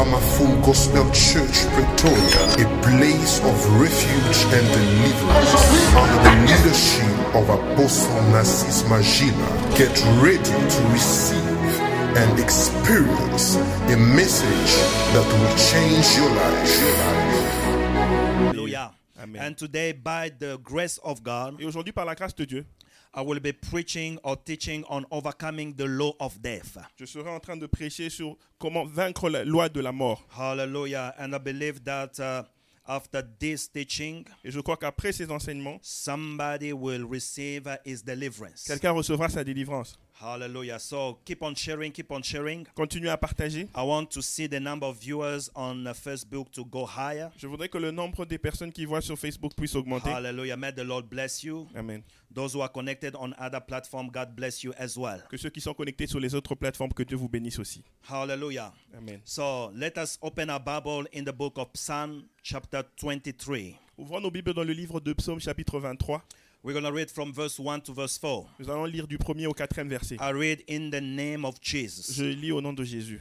[0.00, 5.52] Ramafun Gospel Church, Pretoria, a place of refuge and deliverance
[5.92, 9.50] under the leadership of Apostle Narcis Magila.
[9.76, 9.92] Get
[10.24, 11.80] ready to receive
[12.16, 13.56] and experience
[13.92, 14.72] a message
[15.12, 16.80] that will change your life.
[18.46, 18.92] Hallelujah.
[19.22, 19.42] Amen.
[19.42, 22.64] And today, by the grace of God, Et aujourd'hui, par la grâce de Dieu,
[23.12, 26.78] I will be preaching or teaching on overcoming the law of death.
[26.96, 30.24] je serai en train de prêcher sur comment vaincre la loi de la mort.
[30.38, 31.14] Hallelujah.
[31.18, 32.44] And I believe that uh,
[32.86, 38.64] after this teaching, Et je crois qu'après ces enseignements, somebody will receive his deliverance.
[38.64, 39.96] quelqu'un recevra sa délivrance.
[40.20, 40.78] Hallelujah.
[40.78, 42.66] So keep on sharing, keep on sharing.
[42.74, 43.68] Continuez à partager.
[43.74, 47.30] I want to see the number of viewers on uh, Facebook to go higher.
[47.38, 50.10] Je voudrais que le nombre des personnes qui voient sur Facebook puisse augmenter.
[50.10, 50.56] Hallelujah.
[50.56, 51.66] May the Lord bless you.
[51.74, 52.02] Amen.
[52.32, 55.20] Those who are connected on other platforms, God bless you as well.
[55.30, 57.82] Que ceux qui sont connectés sur les autres plateformes, que Dieu vous bénisse aussi.
[58.08, 58.72] Hallelujah.
[58.96, 59.20] Amen.
[59.24, 63.74] So let us open our Bible in the book of Psalm, chapter 23.
[63.96, 66.22] Ouvrons nos Bibles dans le livre de Psaume chapitre 23.
[66.62, 68.46] We're going to read from verse 1 to verse 4.
[68.58, 70.16] Nous allons lire du premier au quatrième verset.
[70.20, 72.12] I read in the name of Jesus.
[72.14, 73.20] Je lis au nom de Jésus.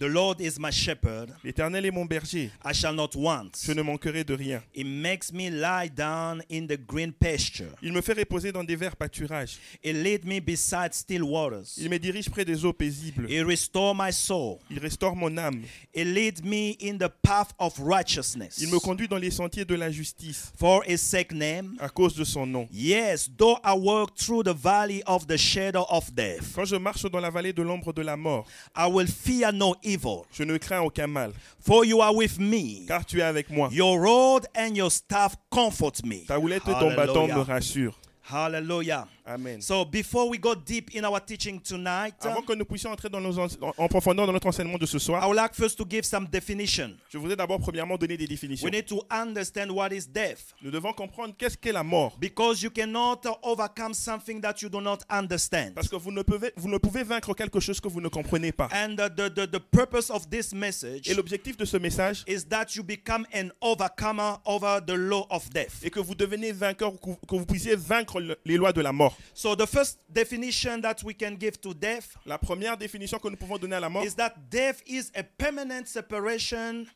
[0.00, 2.50] The Lord is my shepherd, L'Éternel est mon berger.
[2.64, 3.50] I shall not want.
[3.62, 4.62] Je ne manquerai de rien.
[4.74, 7.68] He makes me lie down in the green pasture.
[7.82, 9.58] Il me fait reposer dans des verts pâturages.
[9.84, 11.76] He lead me beside still waters.
[11.76, 13.26] Il me dirige près des eaux paisibles.
[13.28, 14.56] He restore my soul.
[14.70, 15.64] Il restaure mon âme.
[15.94, 18.56] He lead me in the path of righteousness.
[18.62, 21.76] Il me conduit dans les sentiers de la justice For his sake name?
[21.78, 22.66] à cause de son nom.
[22.72, 27.02] Yes, though I walk through the valley of the shadow of death, Quand je marche
[27.10, 29.89] dans la vallée de l'ombre de la mort, I will fear no evil.
[30.32, 32.86] Je ne crains aucun mal, For you are with me.
[32.86, 33.68] car tu es avec moi.
[33.72, 36.24] Your rod and your staff comfort me.
[36.26, 37.94] Ta houlette et ton bâton me rassurent.
[38.22, 39.06] Hallelujah.
[39.30, 39.60] Amen.
[39.62, 43.20] So before we go deep in our teaching tonight, Avant que nous puissions entrer dans
[43.20, 45.84] nos en, en profondeur dans notre enseignement de ce I soir, would like first to
[45.88, 46.96] give some definition.
[47.12, 48.64] je voudrais d'abord premièrement donner des définitions.
[48.66, 50.52] We need to understand what is death.
[50.62, 52.16] Nous devons comprendre qu'est-ce qu'est la mort.
[52.18, 55.74] Because you cannot overcome something that you do not understand.
[55.76, 58.50] Parce que vous ne, pouvez, vous ne pouvez vaincre quelque chose que vous ne comprenez
[58.50, 58.68] pas.
[58.72, 62.74] And the, the, the purpose of this message Et l'objectif de ce message is that
[62.74, 65.84] you become an overcomer over the law of death.
[65.84, 68.80] est que vous devenez vainqueur, que vous- que vous puissiez vaincre le- les lois de
[68.80, 69.16] la mort.
[69.34, 73.36] So the first definition that we can give to death La première définition que nous
[73.36, 76.86] pouvons donner à la mort, is that death is a permanent separation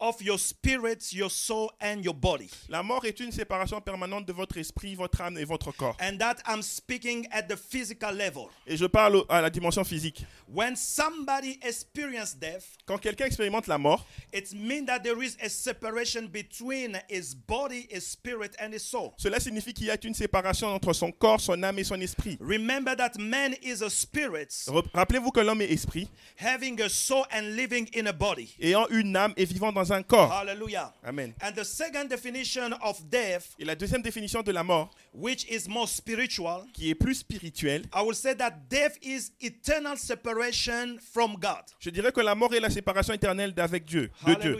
[0.00, 2.50] of your spirit, your soul, and your body.
[2.68, 5.96] la mort est une séparation permanente de votre esprit, votre âme et votre corps.
[6.00, 8.48] And that I'm speaking at the physical level.
[8.66, 10.24] Et je parle à la dimension physique.
[10.48, 15.48] When somebody experiences death, Quand quelqu'un expérimente la mort, it means that there is a
[15.48, 19.14] separation between his body, his spirit, and his soul.
[19.16, 22.36] cela signifie qu'il y a une séparation entre son corps, son âme et son esprit.
[22.40, 24.48] Remember that man is a spirit
[24.94, 26.08] Rappelez-vous que l'homme est esprit,
[26.38, 28.54] having a soul and living in a body.
[28.60, 30.30] ayant une âme et vivant dans un corps.
[30.32, 30.92] Hallelujah.
[31.04, 31.34] Amen.
[31.40, 35.68] And the second definition of death, Et la deuxième définition de la mort, which is
[35.68, 41.36] more spiritual, qui est plus spirituelle, I will say that death is eternal separation from
[41.36, 41.62] God.
[41.78, 44.58] je dirais que la mort est la séparation éternelle d'avec Dieu, de Dieu.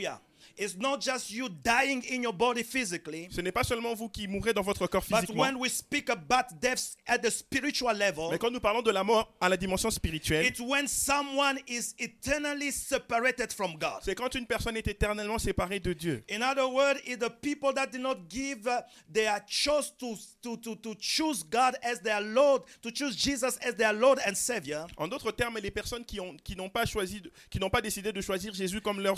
[0.59, 4.27] It's not just you dying in your body physically, Ce n'est pas seulement vous qui
[4.27, 8.28] mourrez dans votre corps but physiquement, when we speak about death at the spiritual level,
[8.31, 11.95] mais quand nous parlons de la mort à la dimension spirituelle, it's when someone is
[11.99, 14.00] eternally separated from God.
[14.03, 16.25] c'est quand une personne est éternellement séparée de Dieu.
[16.31, 18.81] In other words, it's the people that did not give uh,
[19.12, 23.75] their choice to, to, to, to choose God as their Lord, to choose Jesus as
[23.75, 24.87] their Lord and Savior.
[24.97, 28.12] En d'autres termes, les personnes qui ont- qui n'ont pas choisi, qui n'ont pas décidé
[28.12, 29.16] de choisir Jésus comme leur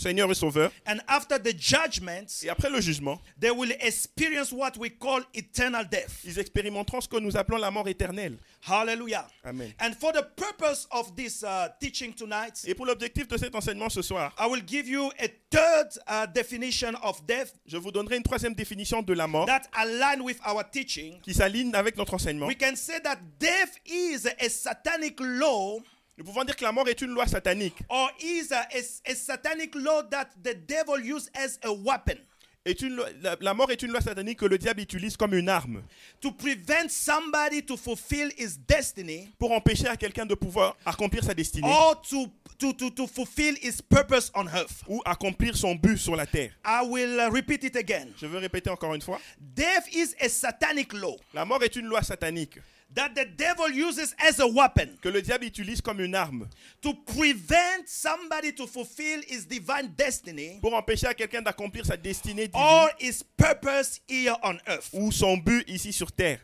[0.00, 4.72] Seigneur et Sauveur, And after the judgment, et après le jugement, they will experience what
[4.78, 6.20] we call eternal death.
[6.24, 8.38] ils expérimenteront ce que nous appelons la mort éternelle.
[8.66, 9.26] Hallelujah.
[9.44, 9.72] Amen.
[9.78, 13.90] And for the purpose of this uh, teaching tonight, Et pour l'objectif de cet enseignement
[13.90, 18.16] ce soir, I will give you a third uh, definition of death je vous donnerai
[18.16, 21.20] une troisième définition de la mort that align with our teaching.
[21.20, 22.46] qui s'aligne avec notre enseignement.
[22.46, 25.78] We can say that death is a satanic law
[26.20, 29.14] Nous pouvons dire que la mort est une loi satanique, or is a, a, a
[29.14, 32.18] satanic law that the devil used as a weapon
[32.66, 35.48] est une la, la mort est une loi satanique que le diable utilise comme une
[35.48, 35.82] arme
[36.20, 41.32] to prevent somebody to fulfill his destiny pour empêcher à quelqu'un de pouvoir accomplir sa
[41.32, 42.26] destinée or to,
[42.58, 44.84] to, to, to fulfill his purpose on earth.
[44.88, 46.50] ou accomplir son but sur la terre.
[46.66, 48.08] I will uh, repeat it again.
[48.20, 49.18] Je veux répéter encore une fois.
[49.38, 52.58] Death is a satanic law La mort est une loi satanique
[52.94, 56.48] that the devil uses as a weapon que le diable utilise comme une arme
[56.82, 62.48] to prevent somebody to fulfill his divine destiny pour empêcher à quelqu'un d'accomplir sa destinée
[62.48, 64.90] divine or his purpose here on earth.
[64.92, 66.40] ou son but ici sur terre.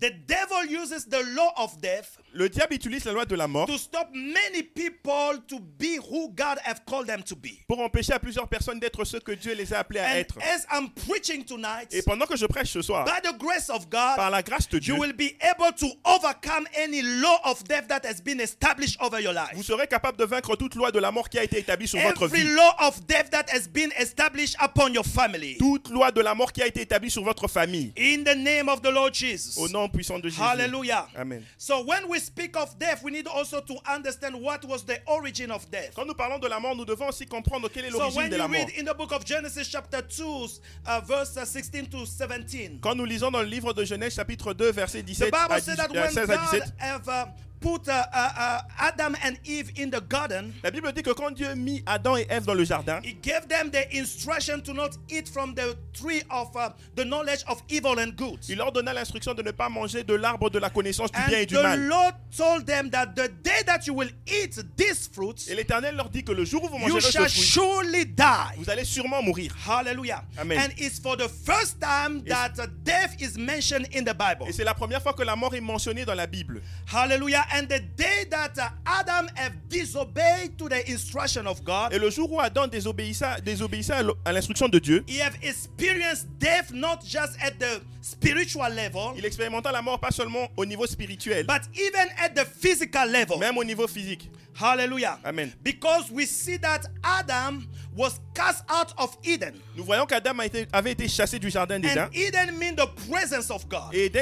[0.00, 3.66] The devil uses the law of death Le diable utilise la loi de la mort
[3.66, 7.64] to stop many people to be who God have called them to be.
[7.66, 10.38] pour empêcher à plusieurs personnes d'être ce que Dieu les a appelés à And être.
[10.40, 13.88] as I'm preaching tonight, Et pendant que je prêche ce soir, by the grace of
[13.90, 17.64] par God, la grâce de Dieu, you will be able to overcome any law of
[17.64, 19.66] death that has been established over your vous life.
[19.66, 22.24] serez capable de vaincre toute loi de la mort qui a été établie sur votre
[22.26, 22.54] Every vie.
[22.54, 25.56] law of death that has been established upon your family.
[25.58, 27.92] Toute loi de la mort qui a été établie sur votre famille.
[27.98, 29.58] In the name of the Lord Jesus.
[29.58, 30.40] Au nom puissant de Jésus.
[30.40, 31.06] Hallelujah.
[31.16, 31.44] Amen.
[31.56, 35.50] So when we speak of death, we need also to understand what was the origin
[35.50, 35.94] of death.
[35.94, 38.30] Quand nous parlons de la mort, nous devons aussi comprendre quelle est So l'origine when
[38.30, 38.66] de you la mort.
[38.66, 40.46] read in the book of Genesis chapter 2,
[40.86, 44.52] uh, verse uh, 16 to 17, Quand nous lisons dans le livre de Genèse chapitre
[44.54, 46.74] 2 verset the 17 à, Bible 10 said that euh, when 16 à God 17,
[46.78, 47.26] have uh,
[47.60, 51.30] put uh, uh, uh, Adam and Eve in the garden, la Bible dit que quand
[51.32, 54.90] Dieu mit Adam et Ève dans le jardin, He gave them the instruction to not
[55.08, 58.38] eat from the tree of uh, the knowledge of evil and good.
[58.48, 61.38] il leur donna l'instruction de ne pas manger de l'arbre de la connaissance du bien
[61.38, 61.80] et And du the mal.
[61.88, 66.08] Lord told them that the day that you will eat these fruits, Et l'Éternel leur
[66.10, 68.56] dit que le jour où vous mangerez ce fruit, surely die.
[68.58, 69.54] vous allez sûrement mourir.
[69.66, 70.22] Hallelujah.
[70.38, 70.58] Amen.
[70.58, 72.52] And it's for the first time that
[72.84, 74.46] death is mentioned in the Bible.
[74.48, 76.62] Et c'est la première fois que la mort est mentionnée dans la Bible.
[76.92, 77.46] Hallelujah.
[77.52, 82.10] And the day that uh, Adam have disobeyed to the instruction of God, Et le
[82.10, 87.36] jour où Adam désobéissa, désobéissa à l'instruction de Dieu, he have experienced death not just
[87.42, 92.08] at the spiritual level, il expérimenta la mort pas seulement au niveau spirituel, but even
[92.18, 93.38] at the physical level.
[93.38, 94.30] même au niveau physique.
[94.54, 95.18] Hallelujah.
[95.24, 95.52] Amen.
[95.62, 99.54] Because we see that Adam was cast out of Eden.
[99.76, 100.38] Nous voyons qu'Adam
[100.72, 102.04] avait été chassé du jardin d'Éden.
[102.04, 103.92] And Eden means the presence of God.
[103.92, 104.12] Et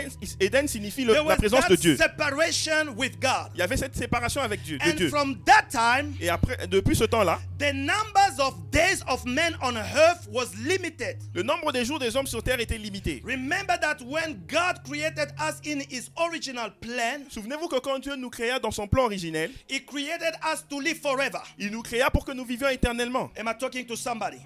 [0.41, 1.97] Éden signifie le- la présence de Dieu.
[1.97, 3.51] separation with God.
[3.55, 5.09] Il y avait cette séparation avec Dieu, de And Dieu.
[5.11, 9.77] from that time, Et après, depuis ce temps-là, the numbers of days of men on
[9.77, 11.19] earth was limited.
[11.35, 13.23] le nombre des jours des hommes sur terre était limité.
[13.25, 18.31] Remember that when God created us in his original plan, Souvenez-vous que quand Dieu nous
[18.31, 21.39] créa dans son plan originel, he created us to live forever.
[21.59, 23.31] il nous créa pour que nous vivions éternellement.
[23.39, 24.39] Am I talking to somebody?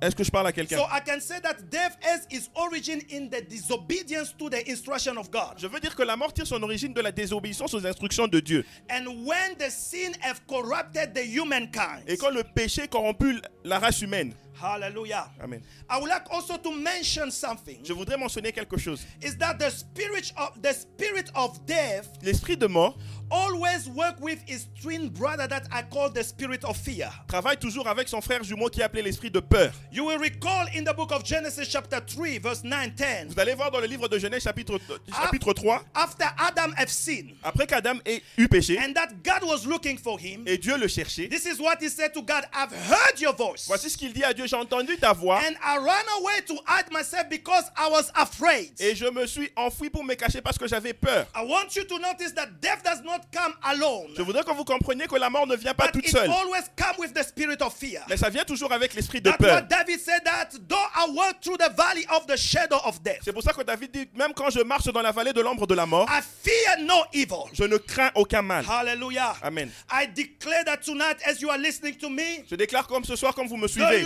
[0.00, 0.76] Est-ce que je parle à quelqu'un?
[0.76, 5.16] So I can say that death has its origin in the disobedience to the instruction
[5.16, 5.54] of God.
[5.58, 8.40] Je veux dire que la mort tire son origine de la désobéissance aux instructions de
[8.40, 8.64] Dieu.
[8.90, 14.00] And when the sin have corrupted the humankind, Et quand le péché corrompu la race
[14.02, 14.34] humaine.
[14.60, 15.30] Hallelujah.
[15.40, 15.62] Amen.
[15.88, 17.84] I would like also to mention something.
[17.84, 19.04] Je voudrais mentionner quelque chose.
[19.22, 22.96] Is that the spirit of the spirit of death L'esprit de mort
[23.30, 27.10] always work with his twin brother that I call the spirit of fear.
[27.28, 29.72] travaille toujours avec son frère jumeau qui est appelé l'esprit de peur.
[29.92, 33.54] You will recall in the book of Genesis chapter 3 verse 9 10 Vous allez
[33.54, 34.78] voir dans le livre de Genèse chapitre,
[35.12, 39.66] chapitre 3, after Adam have sinned après qu'Adam ait eu péché and that God was
[39.66, 42.72] looking for him et Dieu le cherchait, this is what he said to God I've
[42.72, 45.76] heard your voice voici ce qu'il dit à Dieu, j'ai entendu ta voix and I
[45.78, 48.72] ran away to hide myself because I was afraid.
[48.80, 51.26] et je me suis enfoui pour me cacher parce que j'avais peur.
[51.34, 54.12] I want you to notice that death does not come alone.
[54.16, 56.30] Je voudrais que vous compreniez que la mort ne vient pas But toute it seule,
[56.30, 58.02] always comes with the spirit of fear.
[58.08, 59.54] mais ça vient toujours avec l'esprit de That's peur.
[59.56, 63.20] what David said that though I walk through the valley of the shadow of death,
[63.24, 65.66] C'est pour ça que David dit, même quand je marche dans la vallée de l'ombre
[65.66, 67.44] de la mort, I fear no evil.
[67.52, 68.64] je ne crains aucun mal.
[68.68, 69.36] Hallelujah.
[69.42, 69.70] Amen.
[69.90, 73.34] I declare that tonight as you are listening to me, Je déclare comme ce soir,
[73.34, 74.04] comme vous me suivez, the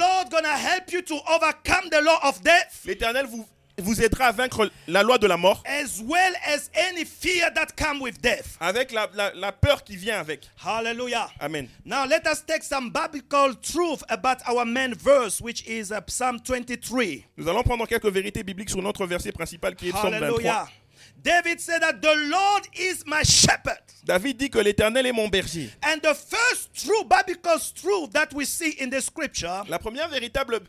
[2.84, 3.46] l'Éternel vous,
[3.78, 7.68] vous aidera à vaincre la loi de la mort as well as any fear that
[7.76, 8.56] come with death.
[8.60, 10.48] avec la, la- la peur qui vient avec.
[10.64, 11.28] Hallelujah.
[11.40, 11.68] Amen.
[11.84, 16.38] Now let us take some biblical truth about our main verse, which is uh, Psalm
[16.44, 17.24] 23.
[17.36, 20.68] Nous allons prendre quelques vérités bibliques sur notre verset principal qui est Psaume 23.
[21.22, 23.78] David said that the Lord is my shepherd.
[24.04, 25.70] David dit que l'Éternel est mon berger.
[25.82, 30.60] And the first true biblical truth that we see in the scripture La première véritable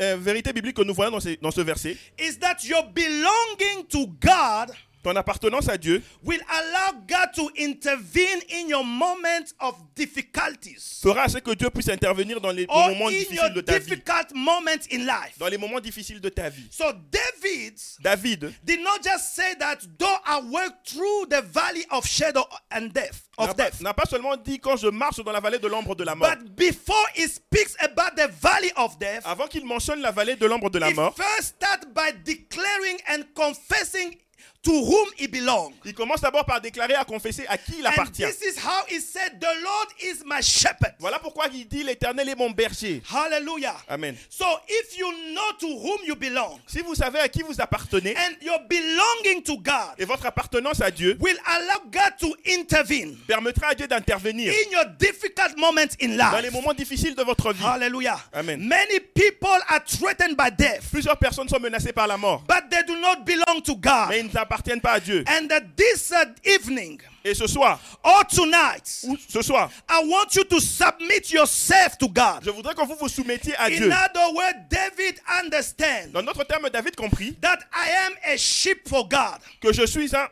[0.00, 3.86] euh, vérité biblique que nous voyons dans, ces- dans ce verset, is that your belonging
[3.88, 4.70] to God
[5.04, 11.28] ton appartenance à Dieu will allow God to intervene in your moment of difficulties fera
[11.28, 14.02] ce que Dieu puisse intervenir dans les or moments difficiles de ta vie.
[14.34, 15.38] moments in life.
[15.38, 16.66] Dans les moments difficiles de ta vie.
[16.70, 22.06] So David David did not just say that though I walk through the valley of
[22.06, 23.80] shadow and death n'a of pas, death.
[23.82, 26.30] n'a pas seulement dit quand je marche dans la vallée de l'ombre de la mort.
[26.30, 30.46] But before he speaks about the valley of death, Avant qu'il mentionne la vallée de
[30.46, 34.16] l'ombre de la he mort, first start by declaring and confessing
[34.64, 35.72] to whom he belongs.
[35.84, 38.24] il commence d'abord par déclarer à confesser à qui il And appartient.
[38.24, 40.94] this is how he said, The Lord is my shepherd.
[40.98, 43.02] Voilà pourquoi il dit l'Éternel est mon berger.
[43.12, 43.76] Hallelujah.
[43.88, 44.16] Amen.
[44.30, 48.16] So if you know to whom you belong Si vous savez à qui vous appartenez
[48.16, 53.16] and your belonging to God et votre appartenance à Dieu will allow God to intervene
[53.26, 56.52] permettra à Dieu d'intervenir in your difficult moments in dans les life.
[56.52, 57.62] moments difficiles de votre vie.
[57.64, 58.18] Hallelujah.
[58.32, 58.60] Amen.
[58.66, 62.82] Many people are threatened by death, Plusieurs personnes sont menacées par la mort, but they
[62.86, 64.14] do not belong to mais God.
[64.14, 65.24] ils n'appartiennent pas à Dieu.
[65.28, 70.34] And that this uh, evening Et ce soir, or tonight, ou ce soir, I want
[70.36, 72.44] you to submit yourself to God.
[72.44, 73.90] je voudrais que vous vous soumettiez à In Dieu.
[73.90, 79.08] other words, David understands Dans notre terme, David comprit that I am a sheep for
[79.08, 79.38] God.
[79.60, 80.28] que je suis un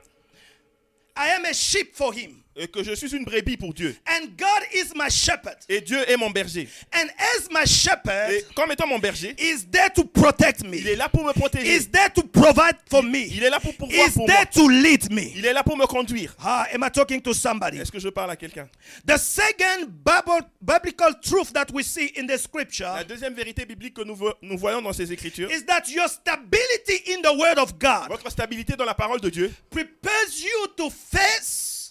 [1.16, 2.41] I am a sheep for him.
[2.56, 3.96] Et que je suis une brebis pour Dieu.
[4.06, 5.56] And God is my shepherd.
[5.68, 6.68] Et Dieu est mon berger.
[6.94, 10.76] And as my shepherd, Et comme étant mon berger, is there to protect il me.
[10.86, 11.74] est là pour me protéger.
[11.76, 13.26] Is there to provide for me.
[13.30, 14.36] Il est là pour pourvoir Is pour moi.
[14.36, 15.32] there to lead me.
[15.36, 16.34] Il est là pour me conduire.
[16.40, 17.78] Ah, am I talking to somebody?
[17.78, 18.68] Est-ce que je parle à quelqu'un?
[19.06, 19.88] The second
[20.60, 24.82] biblical truth that we see in the scripture La deuxième vérité biblique que nous voyons
[24.82, 28.84] dans ces écritures, is that your stability in the Word of God votre stabilité dans
[28.84, 31.81] la parole de Dieu prepares you to face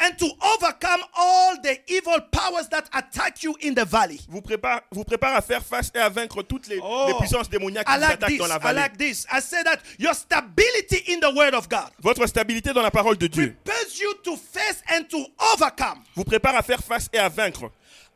[0.00, 4.20] and to overcome all the evil powers that attack you in the valley.
[4.28, 7.86] vous prépare, vous prépare à faire face et à vaincre toutes les, les puissances démoniaques
[7.86, 7.96] qui Oh.
[7.96, 8.38] I vous like attaquent this.
[8.38, 8.80] dans la I vallée.
[8.80, 9.26] like this.
[9.32, 13.16] I say that your stability in the Word of God Votre stabilité dans la parole
[13.18, 15.18] de Dieu prepares you to face and to
[15.54, 17.70] overcome vous prépare à faire face et à vaincre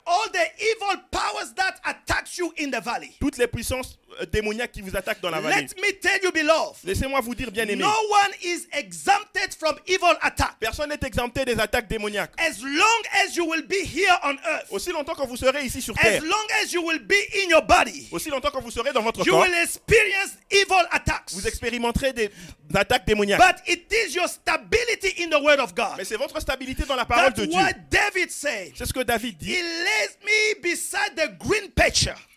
[0.05, 3.12] all the evil powers that attack you in the valley.
[3.21, 5.62] toutes les puissances euh, démoniaques qui vous attaquent dans la vallée.
[5.62, 9.76] Let me tell you, beloved, Laissez-moi vous dire, bien aimé, no one is exempted from
[9.87, 10.57] evil attack.
[10.61, 12.33] personne n'est exempté des attaques démoniaques.
[12.38, 15.81] As long as you will be here on earth, Aussi longtemps que vous serez ici
[15.83, 17.14] sur as terre, long as you will be
[17.45, 20.87] in your body, aussi longtemps que vous serez dans votre you corps, will experience evil
[20.90, 21.33] attacks.
[21.33, 22.31] vous expérimenterez des
[22.75, 23.40] attaques démoniaques.
[23.40, 25.97] But it is your stability in the Word of God.
[25.99, 27.59] Mais c'est votre stabilité dans la parole That's de Dieu.
[27.59, 29.52] why David said, C'est ce que David dit.
[29.52, 31.71] He lays me beside the green.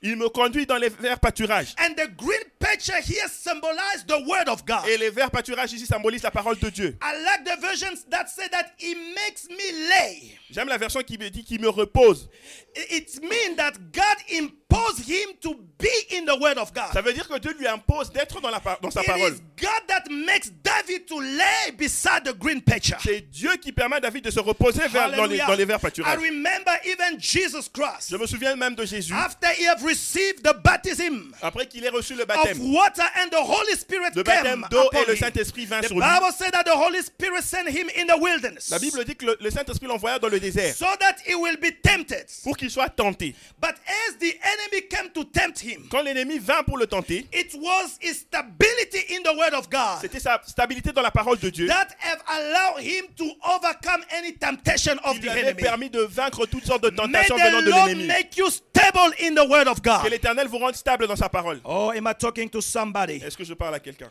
[0.02, 1.65] Il me conduit dans les verts pâturages.
[1.78, 4.86] And the green patcher here symbolizes the Word of God.
[4.88, 6.98] Et les verts pâturages ici symbolisent la parole de Dieu.
[7.02, 10.38] I like the versions that say that He makes me lay.
[10.52, 12.30] J'aime la version qui me dit qu'il me repose.
[12.76, 16.92] It means that God imposed him to be in the Word of God.
[16.94, 19.32] Ça veut dire que Dieu lui impose d'être dans, la dans sa It parole.
[19.34, 22.96] is God that makes David to lay beside the green patcher.
[23.02, 25.78] C'est Dieu qui permet à David de se reposer vers- dans, les, dans les verts
[25.80, 26.20] I pâturages.
[26.20, 30.54] remember even Jesus Christ Je me souviens même de Jésus, after he have received the
[30.64, 32.74] baptism après qu'il ait reçu le of baptême.
[32.74, 35.16] water and the Holy Spirit Le came baptême d'eau et le.
[35.16, 36.02] Saint-Esprit vint The sur lui.
[36.04, 39.26] Bible said that the Holy Spirit sent him in the wilderness La Bible dit que
[39.28, 42.26] le, le Saint-Esprit l'envoya dans le désert so that he will be tempted.
[42.44, 43.36] pour qu'il soit tenté.
[43.62, 43.76] But
[44.08, 47.98] as the enemy came to tempt him, Quand l'ennemi vint pour le tenter, it was
[48.02, 51.68] his stability in the Word of God c'était sa stabilité dans la parole de Dieu
[51.68, 55.62] that have allowed him to overcome any temptation of qui the enemy.
[55.62, 58.08] permis de vaincre toutes sortes de tentations venant de l'ennemi.
[58.08, 60.10] make you stable in the Word of Que God.
[60.12, 61.60] l'Éternel vous rende stable dans sa parole.
[61.64, 63.16] Oh, am I talking to somebody?
[63.24, 64.10] Est-ce que je parle à quelqu'un?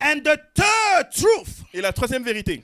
[0.00, 2.62] And the third truth Et la troisième vérité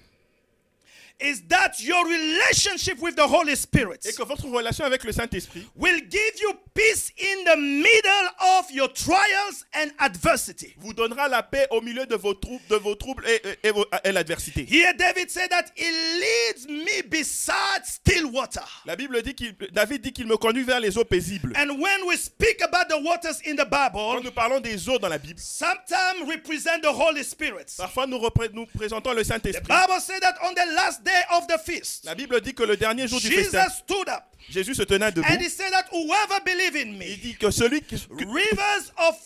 [1.23, 5.67] is that your relationship with the Holy Spirit est que votre relation avec le Saint-Esprit
[5.77, 10.75] will give you peace in the middle of your trials and adversity.
[10.79, 13.73] vous donnera la paix au milieu de vos troubles, de vos troubles et, et- et
[14.05, 14.65] et l'adversité.
[14.69, 18.63] Here, David said that He leads me beside still water.
[18.87, 21.53] La Bible dit qu'il, David dit qu'il me conduit vers les eaux paisibles.
[21.57, 24.99] And when we speak about the waters in the Quand Bible, nous parlons des eaux
[24.99, 27.75] dans la Bible, sometimes represent the Holy Spirit.
[27.77, 28.19] parfois nous,
[28.53, 29.63] nous présentons le The Saint-Esprit.
[29.69, 32.77] Bible said that on the last day of the feast, La Bible dit que le
[32.77, 35.27] dernier jour du festin, Jesus stood up Jésus se tenait debout.
[35.31, 38.93] and he said that whoever believes in Il me, dit que celui qui, que- rivers
[38.99, 39.17] of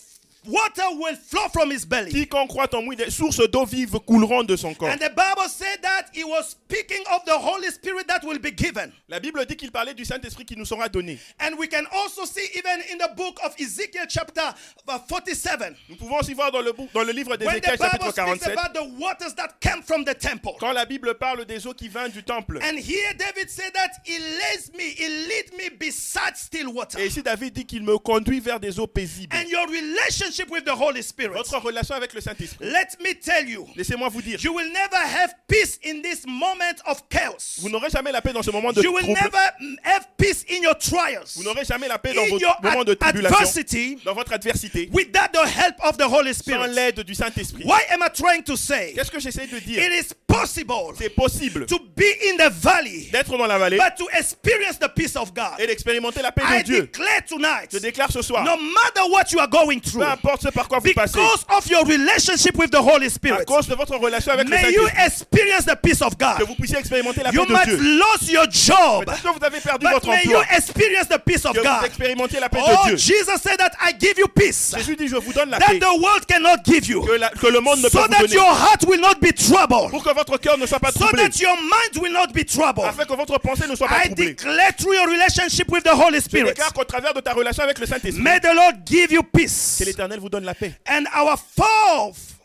[0.47, 2.11] water will flow from his belly.
[2.11, 4.89] quiconque croit en moi, des sources d'eau vive couleront de son corps.
[4.89, 8.51] And the Bible said that he was speaking of the Holy Spirit that will be
[8.51, 8.91] given.
[9.07, 11.17] La Bible dit qu'il parlait du Saint-Esprit qui nous sera donné.
[11.39, 14.53] And we can also see even in the book of Ezekiel chapter
[14.87, 17.81] uh, 47 Nous pouvons aussi voir dans le, bou- dans le livre when d'Ézéchiel the
[17.81, 20.53] Bible chapitre speaks 47, about the waters that came from the temple.
[20.59, 22.59] quand la Bible parle des eaux qui viennent du temple.
[22.61, 26.99] And here David said that he leads me, he lead me beside still water.
[26.99, 29.35] Et ici David dit qu'il me conduit vers des eaux paisibles.
[29.35, 31.33] And your relationship with the Holy Spirit.
[31.33, 32.65] Votre relation avec le Saint-Esprit.
[32.65, 36.81] Let me tell you, Laissez-moi vous dire, you will never have peace in this moment
[36.85, 37.59] of chaos.
[37.61, 39.37] vous n'aurez jamais la paix dans ce moment de You will never
[39.83, 41.33] have peace in your trials.
[41.35, 44.13] Vous n'aurez jamais la paix dans In vos your moments de ad- tribulation, adversity dans
[44.13, 46.73] votre adversité, without the help of the Holy sans Spirit.
[46.73, 47.63] l'aide du Saint-Esprit.
[47.65, 48.93] Why am I trying to say?
[48.95, 49.81] Qu'est-ce que j'essaie de dire?
[49.81, 53.95] It is possible C'est possible to be in the valley, d'être dans la vallée but
[53.97, 55.59] to experience the peace of God.
[55.59, 56.81] et d'expérimenter la paix I de Dieu.
[56.81, 60.41] declare tonight, Je déclare ce soir, no matter what you are going through, importe importe
[60.43, 63.67] ce par quoi vous passez, because of your relationship with the Holy à Spirit, cause
[63.67, 66.47] de votre relation avec le may you experience the peace of que God.
[66.47, 67.77] vous puissiez expérimenter la paix You de might Dieu.
[67.77, 71.19] lose your job, Peut-être que vous avez perdu but votre may you emploi, experience the
[71.19, 71.85] peace of que vous God.
[71.85, 72.97] expérimentiez la paix Oh, de Dieu.
[72.97, 75.79] Jesus said that I give you peace Jésus dit, je vous donne la that paix
[75.79, 78.21] the world cannot give you, que, la- que le monde ne peut so vous that
[78.21, 78.33] donner.
[78.33, 81.23] your heart will not be troubled, Pour que votre cœur ne soit pas so troublé.
[81.29, 82.85] that your mind will not be troubled.
[82.87, 84.33] Afin que votre pensée ne soit pas I troublée.
[84.33, 87.63] declare through your relationship with the Holy Je Spirit, déclare qu'au travers de ta relation
[87.63, 89.75] avec le Saint-Esprit, may the Lord give you peace.
[89.79, 90.73] que l'Éternel vous donne la paix.
[90.87, 92.35] And our fourth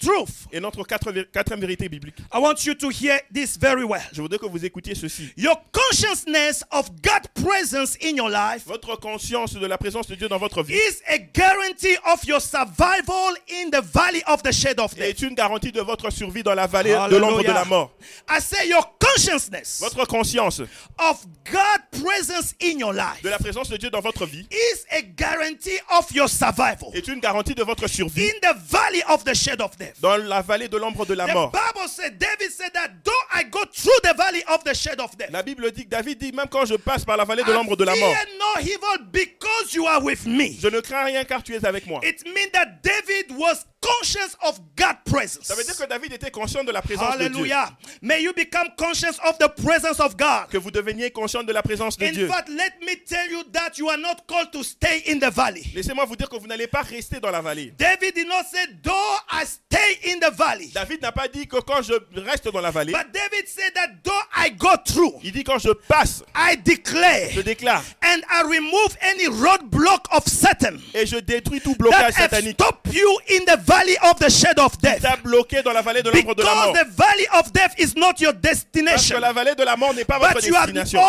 [0.00, 4.00] truth, Et notre quatrième vérité biblique, I want you to hear this very well.
[4.12, 5.30] je voudrais que vous écoutiez ceci.
[5.36, 10.28] Your consciousness of God's presence in your life Votre conscience de la présence de Dieu
[10.28, 14.84] dans votre vie is a guarantee of your survival in the valley of the shadow
[14.84, 15.04] of death.
[15.04, 17.92] est une garantie de votre survie dans la vallée de l'ombre de la mort.
[18.28, 20.60] I say your consciousness Votre conscience
[20.98, 24.84] of God's presence in your life de la présence de Dieu dans votre vie is
[24.90, 29.24] a guarantee of your survival est une garantie de votre survie in the valley of
[29.24, 29.89] the shadow of death.
[30.00, 31.50] Dans la vallée de l'ombre de la mort.
[31.52, 35.16] Bible said, David said that though I go through the valley of the shadow of
[35.16, 37.52] death, La Bible dit que David dit même quand je passe par la vallée de
[37.52, 40.56] l'ombre de la mort, fear no evil because you are with me.
[40.60, 42.00] je ne crains rien car tu es avec moi.
[42.02, 45.46] It means that David was conscious of God's presence.
[45.46, 47.36] Ça veut dire que David était conscient de la présence de Dieu.
[47.36, 47.70] Hallelujah.
[48.02, 50.48] May you become conscious of the presence of God.
[50.50, 52.28] Que vous deveniez conscient de la présence de In Dieu.
[52.28, 55.64] fact, let me tell you that you are not called to stay in the valley.
[55.74, 57.72] Laissez-moi vous dire que vous n'allez pas rester dans la vallée.
[57.78, 60.70] David did not say, though I stay in the valley.
[60.74, 63.88] David n'a pas dit que quand je reste dans la vallée, But David said that
[64.02, 68.42] though I go through, il dit quand je passe, I declare je déclare and I
[68.42, 73.44] remove any roadblock of Satan et je détruis tout blocage that satanique stopped you in
[73.44, 73.69] the valley
[74.02, 74.96] of the shadow of death.
[74.96, 76.72] qui t'a bloqué dans la vallée de l'ombre de la mort.
[76.72, 79.76] Because the valley of death is not your Parce que destination, la vallée de la
[79.76, 80.68] mort n'est pas votre but you are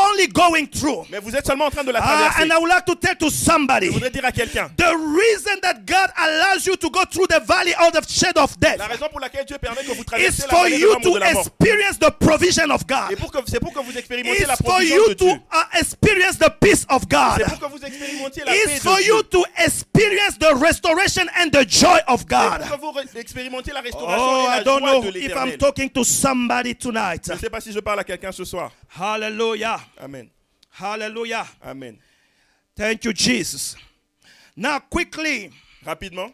[0.10, 1.06] only going through.
[1.10, 2.42] Mais vous êtes seulement en train de la Ah, traverser.
[2.44, 5.60] and I would like to tell to somebody Je voudrais dire à quelqu'un, the reason
[5.62, 8.78] that God allows you to go through the valley of the shadow of death.
[8.78, 10.88] la raison pour laquelle Dieu permet que vous is traversiez la for vallée de you
[10.94, 11.42] l'ombre to de la mort.
[11.48, 13.12] experience the provision of God.
[13.12, 16.38] Et pour que c'est pour que vous expérimentiez la It's for you to uh, experience
[16.38, 17.38] the peace of God.
[17.38, 21.50] C'est pour que vous expérimentiez la paix It's for you to experience the restoration and
[21.52, 22.28] the joy of C'est
[22.60, 23.16] God.
[23.16, 26.04] expérimentiez la restauration Oh, et I la don't joie know de if I'm talking to
[26.04, 27.26] somebody tonight.
[27.26, 28.72] Je ne sais pas si je parle à quelqu'un ce soir.
[29.00, 29.80] Hallelujah.
[30.00, 30.30] Amen.
[30.80, 31.46] Hallelujah.
[31.62, 31.98] Amen.
[32.76, 33.76] Thank you, Jesus.
[34.56, 35.52] Now, quickly,
[35.84, 36.32] Rapidement,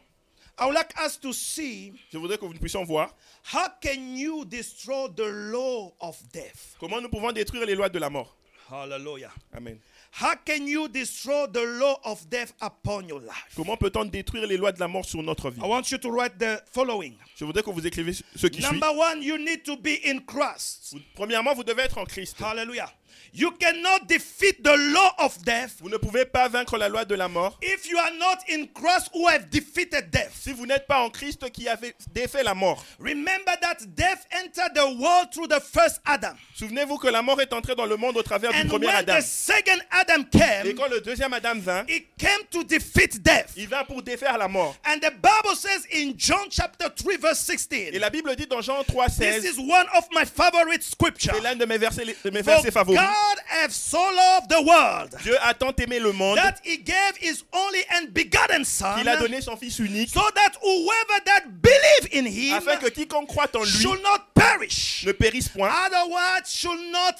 [0.59, 3.13] I would like us to see je voudrais que nous puissions voir
[3.53, 6.75] how can you destroy the law of death?
[6.79, 8.35] comment nous pouvons détruire les lois de la mort.
[8.69, 9.31] Hallelujah.
[9.55, 9.79] Amen.
[10.19, 13.53] How can you destroy the law of death upon your life?
[13.55, 15.59] Comment peut-on détruire les lois de la mort sur notre vie?
[15.61, 17.13] I want you to write the following.
[17.35, 18.71] Je voudrais que vous écrivez ce qui suit.
[18.71, 20.93] Number one, you need to be in Christ.
[20.93, 22.41] Vous- Premièrement, vous devez être en Christ.
[22.41, 22.91] Hallelujah.
[23.33, 27.15] You cannot defeat the law of death Vous ne pouvez pas vaincre la loi de
[27.15, 30.31] la mort if you are not in Christ who have defeated death.
[30.39, 32.83] si vous n'êtes pas en Christ qui avait défait la mort.
[32.99, 36.35] Remember that death entered the world through the first Adam.
[36.55, 38.95] Souvenez-vous que la mort est entrée dans le monde au travers du And premier when
[38.95, 39.17] Adam.
[39.19, 43.51] the second Adam Et came, quand le deuxième Adam vint, he came to defeat death.
[43.57, 44.75] il vint pour défaire la mort.
[44.85, 48.61] And the Bible says in John chapter 3, verse 16, Et la Bible dit dans
[48.61, 51.33] Jean 3, this 16, is one of my favorite scriptures.
[51.35, 52.99] c'est l'un de mes versets, de mes For versets favoris.
[53.17, 57.17] God hath so loved the world Dieu a tant aimé le monde that he gave
[57.19, 61.45] his only and begotten Son, qu'il a donné son Fils unique so that whoever that
[61.61, 65.69] believe in him afin que quiconque croit en lui should not perish, ne périsse point.
[65.85, 67.15] otherwise should not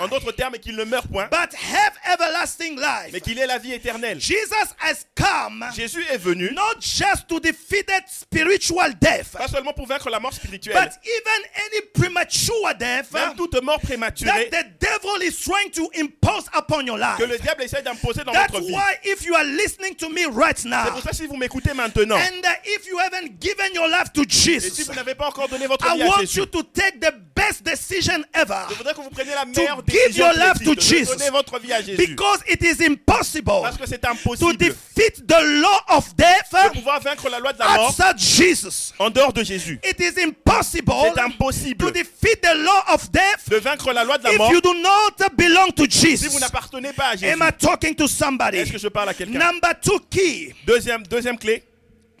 [0.00, 3.12] En die, d'autres termes, qu'il ne meure point, but have everlasting life.
[3.12, 4.20] mais qu'il ait la vie éternelle.
[4.20, 9.72] Jesus has come Jésus est venu, not just to defeat that spiritual death, pas seulement
[9.72, 14.50] pour vaincre la mort spirituelle, but even any premature death même toute mort that prématurée
[14.50, 17.16] the devil is trying to impose upon your life.
[17.18, 18.72] que le diable essaie d'imposer dans That's votre vie.
[18.72, 21.74] why if you are listening to me right C'est now, pour ça si vous m'écoutez
[21.74, 25.28] maintenant, and if you haven't given your life to et si Jesus, vous n'avez pas
[25.28, 28.66] encore donné votre I vie à want Jésus, you to take the best decision ever
[28.70, 31.16] je voudrais que vous preniez la meilleure give décision your life possible, to Jesus.
[31.16, 31.96] donner votre vie à Jésus.
[32.06, 36.72] because it is impossible Parce que c'est to impossible defeat the law of death de
[36.78, 38.92] pouvoir vaincre la loi de la mort outside Jesus.
[38.98, 39.80] en dehors de Jésus.
[39.84, 44.18] It is impossible C'est to impossible defeat the law of death de vaincre la loi
[44.18, 46.40] de la if mort you do not belong to si vous Jesus.
[46.40, 47.32] n'appartenez pas à Jésus.
[47.32, 48.58] Am I talking to somebody?
[48.58, 49.38] Est-ce que je parle à quelqu'un?
[49.38, 50.54] Number two key.
[50.66, 51.62] Deuxième, deuxième clé,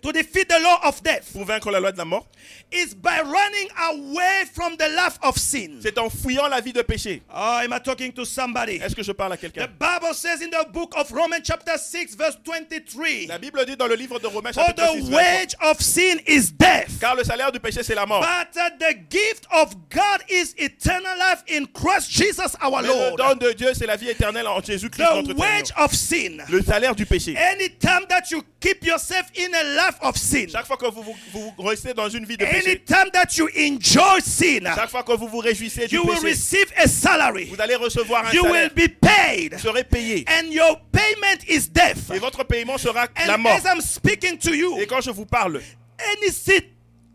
[0.02, 2.26] to defeat the law of death pour vaincre la loi de la mort,
[2.72, 5.78] is by running away from the life of sin.
[5.80, 7.22] c'est en fuyant la vie de péché.
[7.32, 8.76] Oh, am I talking to somebody?
[8.76, 9.68] Est-ce que je parle à The quelqu'un?
[9.78, 13.86] Bible says in the book of Romans, chapter 6, verse 23 La Bible dit dans
[13.86, 16.98] le livre de Romains chapitre 6, the verset wage of sin is death.
[17.00, 18.20] car le salaire du péché c'est la mort.
[18.22, 22.94] But uh, the gift of God is eternal life in Christ Jesus our Mais le
[22.94, 23.16] Lord.
[23.18, 25.84] don de Dieu c'est la vie éternelle en Jésus-Christ The notre wage Seigneur.
[25.84, 26.38] of sin.
[26.48, 27.36] Le salaire du péché.
[27.36, 31.16] Anytime that you keep yourself in a life of sin, Chaque fois que vous vous,
[31.56, 35.12] vous restez dans une vie de péché, anytime that you enjoy sin, chaque fois que
[35.12, 37.44] vous vous réjouissez du you will receive a salary.
[37.46, 38.70] vous allez recevoir un You will salaire.
[38.74, 39.54] be paid.
[39.54, 40.24] Vous serez payé.
[40.28, 42.10] And your payment is death.
[42.14, 43.52] Et votre paiement sera la mort.
[43.52, 45.60] as I'm speaking to you, Et quand je vous parle,
[45.98, 46.60] any sin,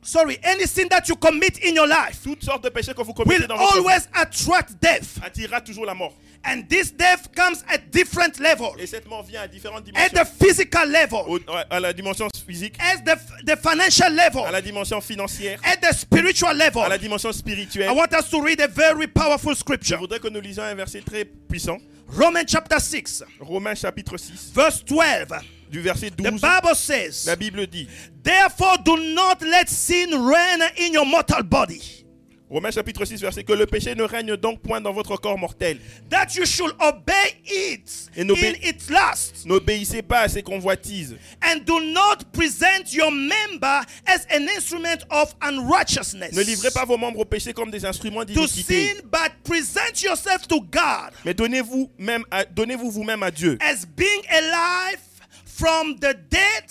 [0.01, 3.13] sorry, any sin that you commit in your life toutes sortes de péchés que vous
[3.13, 5.19] commettez will dans votre vie always attract death.
[5.23, 6.13] attirera toujours la mort.
[6.45, 8.75] And this death comes at different levels.
[8.79, 10.23] Et cette mort vient à différentes At dimensions.
[10.23, 14.61] the physical level, Au- à la dimension physique, as the, the financial level, à la
[14.61, 16.83] dimension financière, at the spiritual level.
[16.83, 17.89] à la dimension I spirituelle.
[17.91, 19.97] want us to read a very powerful Je scripture.
[19.97, 21.79] voudrais que nous lisions un verset très puissant.
[22.07, 25.27] Romans chapter 6, Romains chapitre 6, verse 12.
[25.71, 26.41] Du verset The 12.
[26.41, 27.87] Bible says, La Bible dit,
[28.23, 31.93] Therefore, do not let sin reign in your mortal body,
[32.49, 35.79] Romains chapitre 6, verset, que le péché ne règne donc point dans votre corps mortel.
[36.09, 38.29] that you should obey it Et in
[38.63, 41.17] its lust, N'obéissez pas à ses convoitises.
[41.43, 46.31] and do not present your member as an instrument of unrighteousness.
[46.33, 48.93] Ne livrez pas vos membres au péché comme des instruments to d'iniquité.
[48.95, 52.23] sin, but present yourself to God Mais donnez-vous même
[52.55, 54.99] donnez-vous vous-même à Dieu, as being alive
[55.57, 56.65] from the dead,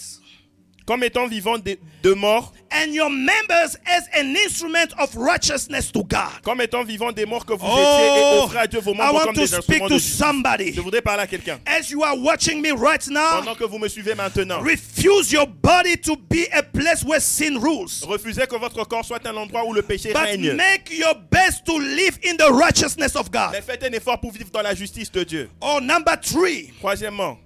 [0.86, 6.04] comme étant vivant de, de mort, and your members as an instrument of righteousness to
[6.04, 6.30] God.
[6.44, 8.96] comme étant vivant des morts que vous étiez, et Oh, offrez à Dieu vos I
[8.96, 10.16] membres want comme to des speak instruments de to justice.
[10.18, 10.72] somebody.
[10.74, 11.58] Je voudrais parler à quelqu'un.
[11.66, 15.46] As you are watching me right now, Pendant que vous me suivez maintenant, refuse your
[15.48, 18.04] body to be a place where sin rules.
[18.06, 20.52] refusez que votre corps soit un endroit où le péché But règne.
[20.54, 23.50] make your best to live in the righteousness of God.
[23.50, 25.50] Mais faites un effort pour vivre dans la justice de Dieu.
[25.60, 27.38] Or, number three, Troisièmement,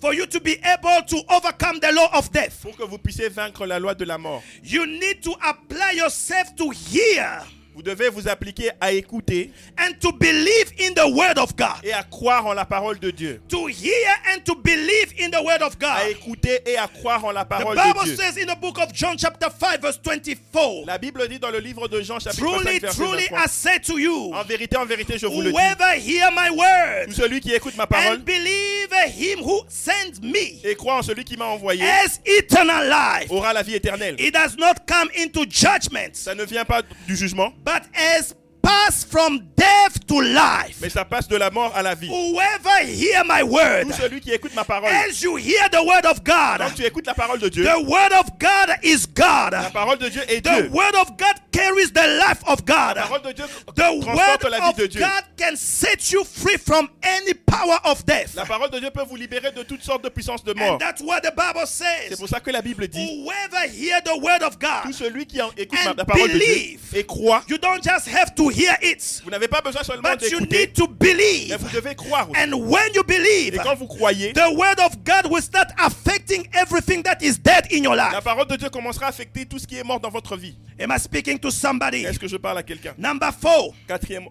[0.00, 3.28] for you to be able to overcome the law of death, pour que vous puissiez
[3.28, 7.42] vaincre la loi de la mort, you need to apply yourself to hear
[7.80, 11.82] vous devez vous appliquer à écouter and to believe in the word of God.
[11.82, 13.40] et à croire en la parole de Dieu.
[13.48, 16.10] To hear and to believe in the word of À God.
[16.10, 18.16] écouter et à croire en la The parole de Bible Dieu.
[18.16, 21.58] says in the book of John, chapter 5, verse 24 La Bible dit dans le
[21.58, 24.76] livre de Jean, chapitre Truly, 5, verset truly, 23, I say to you, En vérité,
[24.76, 25.56] en vérité, je vous le dis.
[25.56, 30.20] whoever hear my Tout word celui qui écoute ma parole and believe him who sent
[30.22, 33.30] me et croit en celui qui m'a envoyé has eternal life.
[33.30, 34.16] aura la vie éternelle.
[34.18, 39.08] It does not come into judgment, Ça ne vient pas du jugement, but has passed
[39.10, 40.76] from death to life.
[40.80, 42.08] mais ça passe de la mort à la vie.
[42.08, 46.06] Whoever hear my word, Tout celui qui écoute ma parole, as you hear the word
[46.06, 49.52] of God, quand tu écoutes la parole de Dieu, the word of God is God.
[49.52, 50.68] la parole de Dieu est The Dieu.
[50.72, 52.96] word of God carries the life of God.
[52.96, 53.44] La parole de Dieu
[53.74, 55.00] The transporte word la vie de of Dieu.
[55.00, 58.34] God can set you free from any power of death.
[58.34, 60.74] La parole de Dieu peut vous libérer de toutes sortes de puissances de mort.
[60.74, 62.16] And that's what the Bible C'est says.
[62.18, 65.40] pour ça que la Bible dit Whoever hear the word of tout God, celui qui
[65.40, 66.80] en écoute la parole de Dieu believe.
[66.94, 70.30] et croit, you don't just have to hear it, vous n'avez pas besoin seulement but
[70.30, 71.56] you need to mais believe.
[71.58, 72.28] vous devez croire.
[72.30, 72.40] aussi.
[72.40, 76.46] And when you believe, Et quand vous croyez, the word of God will start affecting
[76.52, 78.24] everything that is dead in your la life.
[78.24, 80.56] parole de Dieu commencera à affecter tout ce qui est mort dans votre vie.
[80.78, 82.04] Am I speaking to somebody?
[82.04, 82.94] Est-ce que je parle à quelqu'un?
[82.98, 84.26] Number four, Quatrième,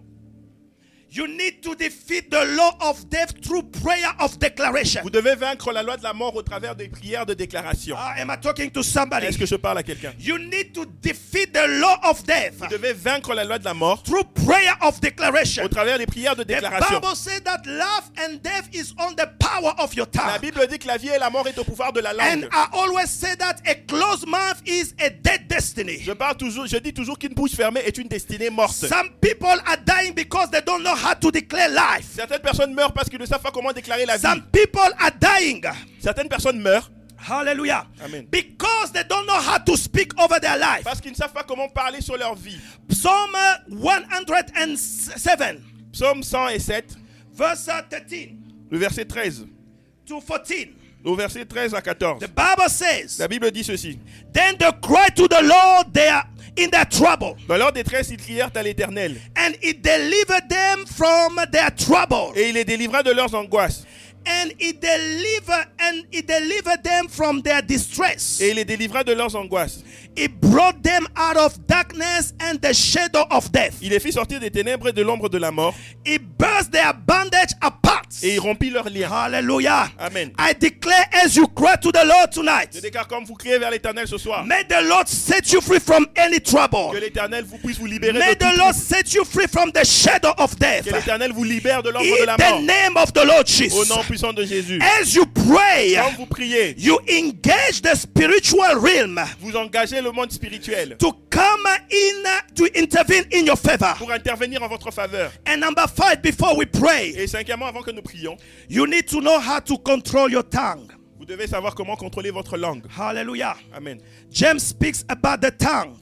[1.12, 5.00] you need to defeat the law of death through prayer of declaration.
[5.02, 7.96] vous devez vaincre la loi de la mort au travers des prières de déclaration.
[7.98, 9.26] Ah, am I talking to somebody?
[9.26, 10.12] Est-ce que je parle à quelqu'un?
[10.18, 13.74] You need to defeat the law of death Vous devez vaincre la loi de la
[13.74, 15.64] mort through prayer of declaration.
[15.64, 17.00] au travers des prières de The déclaration.
[17.00, 20.38] Bible says that life and death is on the power of your La.
[20.38, 22.48] Bible dit que la vie et la mort est au pouvoir de la And langue.
[22.52, 25.98] I always say that a closed mouth is a dead destiny.
[26.02, 28.72] Je parle toujours, je dis toujours qu'une bouche fermée est une destinée morte.
[28.74, 32.06] Some people are dying because they don't know how to declare life.
[32.14, 34.22] Certaines personnes meurent parce qu'ils ne savent pas comment déclarer la vie.
[34.22, 35.62] Some people are dying.
[36.00, 36.90] Certaines personnes meurent
[37.22, 37.86] Hallelujah.
[38.02, 38.26] Amen.
[38.30, 40.84] Because they don't know how to speak over their life.
[40.84, 42.58] parce qu'ils ne savent pas comment parler sur leur vie.
[42.88, 45.60] Psalm uh, 107,
[45.92, 46.96] Psaume 107,
[47.32, 48.36] verse uh, 13
[48.70, 49.46] le verset 13.
[50.06, 50.68] to 14.
[51.04, 52.20] Au verset 13 à 14.
[52.20, 53.98] The Bible says, La Bible dit ceci.
[54.32, 56.24] Then they cried to the Lord they are
[56.58, 59.16] in their trouble, Dans leur détresse, ils crièrent à l'Éternel.
[59.36, 62.32] and he delivered them from their trouble.
[62.36, 63.84] Et il les délivra de leurs angoisses.
[64.26, 68.40] And he delivered and he delivered them from their distress.
[68.40, 69.82] Et il les délivra de leurs angoisses.
[70.16, 73.74] He brought them out of darkness and the shadow of death.
[73.80, 75.74] Il les fit sortir des ténèbres et de l'ombre de la mort.
[76.04, 78.00] He burst their bondage apart.
[78.22, 79.08] et il rompit leurs liens.
[79.10, 79.88] Hallelujah.
[79.98, 80.32] Amen.
[80.38, 83.70] I declare as you cry to the Lord tonight, Je déclare comme vous criez vers
[83.70, 86.90] l'éternel ce soir, may the Lord set you free from any trouble.
[86.92, 88.74] que l'éternel vous puisse vous libérer May de the Lord trouble.
[88.74, 90.84] set you free from the shadow of death.
[90.86, 92.62] Que l'éternel vous libère de l'ombre de In la the mort.
[92.62, 93.88] name of the Lord Au Jesus.
[93.88, 94.80] nom puissant de Jésus.
[95.00, 100.30] As you pray, Quand vous priez, you engage the spiritual realm vous engagez le monde
[100.32, 103.94] spirituel to come in to intervene in your favor.
[103.98, 105.30] pour intervenir en votre faveur.
[105.46, 108.36] And number five, before we pray, Et cinquièmement, avant que nous prions,
[108.68, 110.88] you need to know how to control your tongue.
[111.18, 112.84] vous devez savoir comment contrôler votre langue.
[112.98, 113.56] Hallelujah.
[113.74, 113.98] Amen.
[114.30, 115.98] James speaks about the tongue.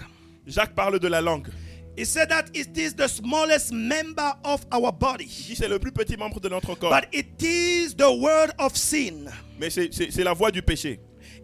[0.46, 1.48] Jacques parle de la langue.
[1.96, 5.90] He said that it is the smallest member of our Il body, c'est le plus
[5.90, 6.90] petit membre de notre corps.
[6.90, 9.24] but it is the word of sin.
[9.58, 9.90] Mais c'est-
[10.22, 11.00] la voie du péché.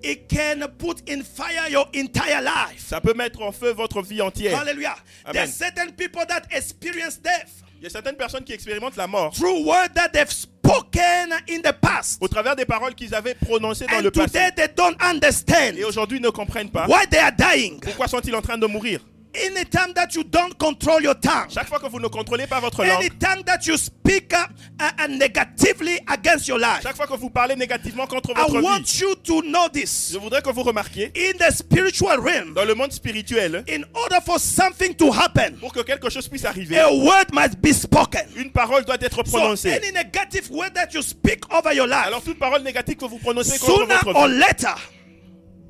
[0.06, 2.84] It can put in fire your entire life.
[2.90, 4.58] Ça peut mettre en feu votre vie entière.
[4.60, 4.96] Hallelujah.
[5.32, 7.48] There are certain people that experience death
[7.80, 11.60] Il y a certaines personnes qui expérimentent la mort through words that they've spoken in
[11.62, 12.18] the past.
[12.22, 14.26] au travers des paroles qu'ils avaient prononcées dans And le passé.
[14.32, 16.86] today they don't understand Et aujourd'hui, ils ne comprennent pas.
[16.86, 17.80] why they are dying.
[17.80, 19.00] Pourquoi sont-ils en train de mourir?
[19.34, 22.84] Anytime that you don't control your tongue, Chaque fois que vous ne contrôlez pas votre
[22.84, 24.46] langue, anytime that you speak uh,
[24.80, 28.64] uh, negatively against your life, chaque fois que vous parlez négativement contre I votre vie,
[28.64, 30.10] want you to know this.
[30.12, 34.18] je voudrais que vous remarquiez, In the spiritual realm, dans le monde spirituel, in order
[34.24, 38.22] for something to happen, pour que quelque chose puisse arriver, a word must be spoken.
[38.36, 39.72] une parole doit être So prononcée.
[39.72, 43.18] any negative word that you speak over your life, Alors toute parole négative que vous
[43.18, 44.74] prononcez contre sooner votre or vie, later,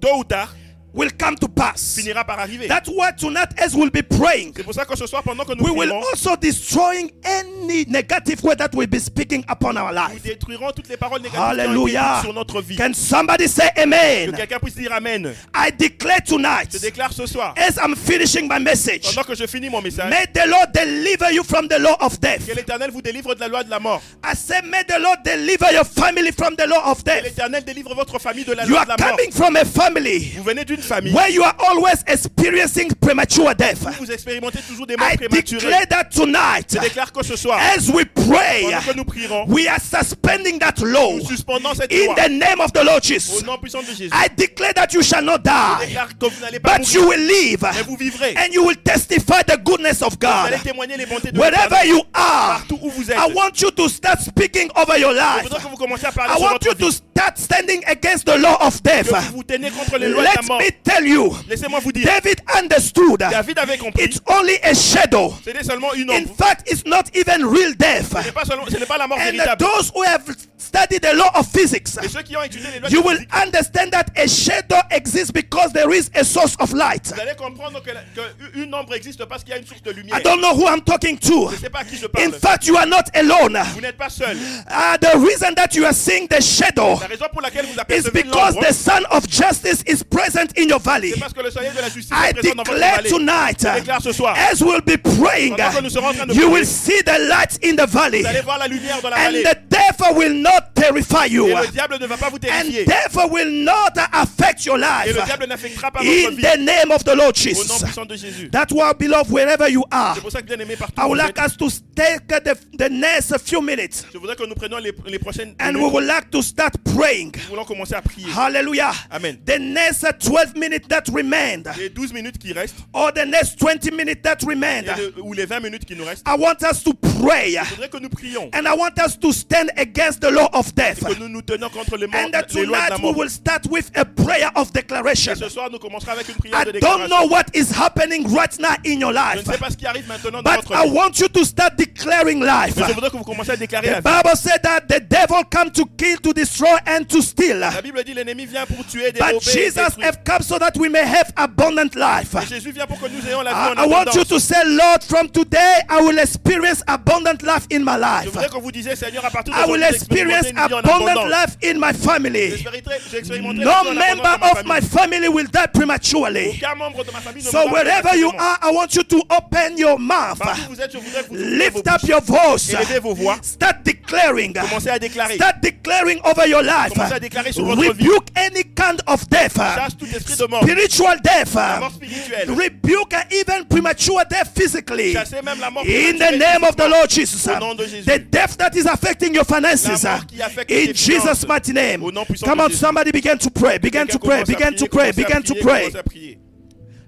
[0.00, 0.55] tôt ou tard,
[0.95, 1.97] will come to pass.
[1.97, 2.67] finira par arriver.
[2.69, 5.55] That's why tonight, as we'll be praying, C'est pour ça que ce soir, pendant que
[5.55, 9.91] nous we will prierons, also destroying any negative word that will be speaking upon our
[9.93, 10.23] nous life.
[10.23, 12.21] détruirons toutes les paroles négatives Hallelujah.
[12.23, 12.77] sur notre vie.
[12.77, 14.33] Can somebody say Que amen?
[14.33, 15.35] quelqu'un puisse dire Amen.
[15.55, 19.47] I declare tonight, Je déclare ce soir, as I'm finishing my message, pendant que je
[19.47, 22.47] finis mon message, may the Lord deliver you from the law of death.
[22.47, 24.01] que l'Éternel vous délivre de la loi de la mort.
[24.25, 27.25] I say, may the Lord deliver your family from the law of Que death.
[27.25, 29.17] l'Éternel délivre votre famille de la You loi are de la mort.
[29.17, 33.83] coming from a family Vous venez d'une famille where you are always experiencing premature death.
[33.87, 35.61] où vous expérimentez toujours des morts I prématurées.
[35.61, 39.44] declare that tonight, Je déclare que ce soir, as we pray, pendant que nous prierons,
[39.49, 42.99] we are suspending that law nous suspendons cette in loi the name of the Lord
[42.99, 43.44] au Jesus.
[43.44, 44.11] nom puissant de Jésus.
[44.12, 47.09] I declare that you shall not Je die, déclare que vous n'allez pas but you
[47.09, 48.35] will live mais vous vivrez.
[48.37, 50.62] and you will testify the goodness of Vous allez God.
[50.64, 53.16] témoigner les bontés de Wherever you are, partout où vous êtes.
[53.18, 55.42] I want you to start speaking over your Je life.
[55.44, 56.85] voudrais que vous commenciez à parler I sur want votre you vie.
[56.99, 59.09] to start standing against the law of death.
[59.09, 60.59] Que vous vous tenez contre les lois de la Let mort.
[60.61, 65.33] me tell you, Laissez-moi vous dire, David understood David avait compris, it's only a shadow.
[65.44, 66.35] ce n'est seulement une In ombre.
[66.37, 68.11] fact, it's not even real death.
[68.11, 69.64] Ce n'est pas, seulement- ce n'est pas la mort And véritable.
[69.64, 70.22] those who have
[70.59, 73.16] studied the law of physics, Et ceux qui ont étudié les lois you de will
[73.18, 77.07] physique, understand that a shadow exists because there is a source of light.
[77.14, 79.83] vous allez comprendre que, la- que une ombre existe parce qu'il y a une source
[79.83, 80.18] de lumière.
[80.18, 81.50] I don't know who I'm talking to.
[81.50, 82.33] Je ne sais pas à qui je In parle.
[82.40, 83.59] fact, you are not alone.
[83.74, 84.37] Vous n'êtes pas seul.
[84.68, 87.81] Uh, the reason that you are seeing the shadow La raison pour laquelle vous is
[87.81, 91.11] apercevez because l'ombre, the Son of Justice is present in your valley.
[91.12, 93.11] c'est parce que le soleil de la justice I est présent dans votre declare vallée.
[93.11, 96.27] tonight, Je déclare ce soir, as we'll be praying, Pendant que nous serons en train
[96.27, 99.03] de you prier, will see the light in the valley, vous allez voir la lumière
[99.03, 99.43] dans la and vallée.
[99.43, 102.87] the devil will not terrify you, Et le diable ne va pas vous and terrifier.
[102.87, 105.17] devil will not affect your Et life.
[105.17, 106.43] le diable n'affectera pas votre In vie.
[106.43, 107.85] the name of the Lord Au nom Jesus.
[107.85, 108.49] puissant de Jésus.
[108.51, 110.95] That's why, beloved, wherever you are, C'est pour ça que bien aimé partout.
[110.97, 114.17] I où would vous like êtes, us to take the, the next few minutes, Je
[114.19, 115.93] voudrais que nous prenions les, les prochaines and we minutes.
[115.93, 116.94] would like to start praying.
[116.95, 118.27] Nous voulons commencer à prier.
[118.37, 118.93] Hallelujah.
[119.11, 119.37] Amen.
[119.45, 123.91] The next 12 minutes that remain, Les 12 minutes qui restent, or the next 20
[123.93, 126.83] minutes that remain, et le- ou les 20 minutes qui nous restent, I want us
[126.85, 127.53] to pray.
[127.55, 128.49] je voudrais que nous prions.
[128.55, 131.01] And I want us to stand against the law of death.
[131.05, 133.03] Que nous nous tenons contre les, morts, And that les lois de la tonight we
[133.13, 133.17] mort.
[133.19, 135.33] will start with a prayer of declaration.
[135.33, 137.31] Et ce soir, nous commencerons avec une prière I de don't know déclaration.
[137.31, 140.07] what is happening right now in your Je life, ne sais pas ce qui arrive
[140.09, 140.95] maintenant dans but votre I vie.
[140.95, 142.75] want you to start declaring life.
[142.77, 144.15] Mais je voudrais que vous commenciez à déclarer la The vie.
[144.23, 147.59] Bible said that the devil come to kill, to destroy, and to steal.
[147.59, 150.73] La Bible dit l'ennemi vient pour tuer, But dérober, et Jesus have come so that
[150.77, 152.35] we may have abundant life.
[152.42, 154.38] Et Jésus vient pour que nous ayons la I, vie en I want you to
[154.38, 158.33] say, Lord, from today I will experience abundant life in my Je life.
[158.33, 160.79] voudrais que vous disiez, Seigneur, à partir de I will experience j'expérimenterai une vie en
[160.79, 162.51] abundant life in my family.
[162.51, 166.49] J'expérimenterai- j'expérimenterai une vie No member of my family will die prematurely.
[166.62, 169.77] Aucun membre de ma famille ne So wherever you are, I want you to open
[169.79, 170.38] your mouth.
[170.38, 172.70] Partout où vous êtes, je voudrais que vous ouvriez vos Lift up your voice.
[172.70, 173.37] Élevez vos voix.
[173.42, 174.53] Start declaring.
[174.55, 175.35] Commencez à déclarer.
[175.37, 176.74] Start declaring over your life.
[176.95, 177.89] Commencez à déclarer sur votre vie.
[177.89, 179.57] Rebuke any kind of death.
[179.57, 180.63] Chasse tout esprit de mort.
[180.63, 181.55] Spiritual death.
[181.55, 182.51] La mort spirituelle.
[182.51, 185.13] Rebuke even premature death physically.
[185.13, 186.89] Chassez même la mort In the spirituelle name of the physiquement.
[186.97, 187.49] Lord Jesus.
[187.49, 188.05] Au nom de Jésus.
[188.05, 190.03] The death that is affecting your finances.
[190.05, 191.47] La mort qui affecte In tes Jesus' finances.
[191.49, 192.03] mighty name.
[192.03, 192.81] Au nom puissant Come de on, Jésus.
[192.81, 193.79] somebody begin to pray.
[193.79, 194.45] Begin to Quelqu'un pray.
[194.45, 195.13] commence à Begin to prier, pray.
[195.13, 195.81] commencez à Begin to prier, pray.
[195.83, 196.39] commencez à prier.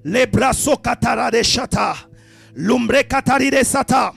[0.05, 1.95] Le braso katara de shata.
[2.55, 4.13] Lumbre katari de sata.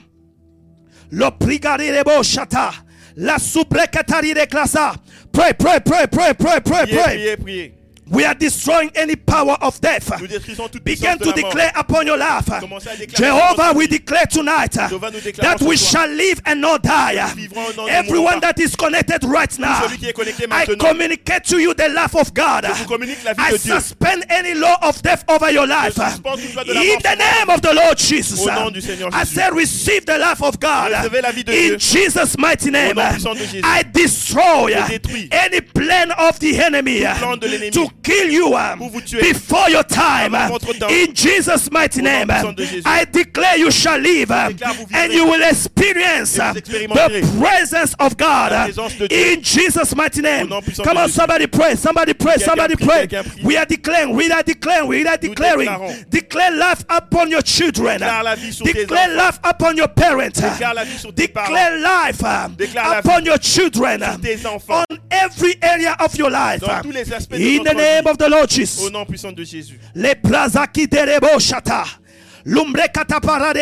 [1.10, 2.70] Lo prigarebo shata.
[3.16, 4.94] La suprecatari de clasa.
[5.32, 7.16] Pray, pray, pray, pray, pray, pray, Priez, pray.
[7.16, 7.79] priez, priez.
[8.10, 10.10] We are destroying any power of death.
[10.20, 11.52] Nous détruisons toute Begin puissance de to la mort.
[11.52, 12.46] declare upon your life.
[12.60, 13.98] Commencez à déclarer Jehovah, sur we votre vie.
[14.00, 15.90] declare tonight uh, Jehovah, nous déclarons that ce we soir.
[16.06, 17.20] shall live and not die.
[17.36, 18.52] vivrons et nous ne Everyone mourrons pas.
[18.52, 20.88] that is connected right now, celui qui est connecté I maintenant.
[20.88, 22.66] communicate to you the life of God.
[22.66, 23.74] Je vous communique la vie I de Dieu.
[23.78, 25.94] suspend any law of death over your life.
[25.94, 28.40] suspends toute loi de la In mort the sur name of the Lord Jesus.
[28.44, 29.34] Au nom du Seigneur I Jésus.
[29.36, 30.90] said, receive the life of God.
[30.92, 31.78] Recevez la vie de In Dieu.
[31.78, 32.96] Jesus' mighty name.
[32.96, 33.62] nom puissant de Jésus.
[33.64, 35.28] I destroy Je détruis.
[35.30, 37.70] any plan of the enemy plan de l'ennemi.
[37.70, 39.20] to kill you um, Pour vous tuer.
[39.20, 40.34] before your time.
[40.34, 40.88] Avant votre temps.
[40.88, 42.28] In Jesus' mighty Au nom name.
[42.28, 42.82] puissant de Jésus.
[42.86, 45.04] I declare you shall live um, déclare vous vivrez.
[45.04, 47.20] and you will experience Et vous um, expérimenterez.
[47.20, 49.18] the presence of God La uh, présence de Dieu.
[49.36, 50.46] in Jesus' mighty name.
[50.46, 51.14] Au nom puissant Come de on, Jésus.
[51.18, 53.06] somebody pray, somebody pray, Quelqu'un somebody prie, pray.
[53.08, 53.42] quelqu'un prie.
[53.44, 55.68] We are declaring, we are declaring, we are declaring.
[55.68, 56.04] déclarons.
[56.10, 57.98] Declare life upon your children.
[57.98, 59.26] Déclare la vie sur tes Declare enfants.
[59.26, 60.40] life upon your parents.
[60.40, 61.48] Déclare la vie sur tes parents.
[61.50, 64.00] Declare life um, Déclare la upon vie your children.
[65.10, 66.60] Every area of your life.
[66.60, 68.10] Dans tous les aspects de In the votre name vie.
[68.10, 68.86] of the Lord Jesus.
[68.86, 69.78] Au nom puissant de Jésus.
[69.94, 71.84] Le prazaki derebo shata.
[72.44, 73.52] Lumbre katapara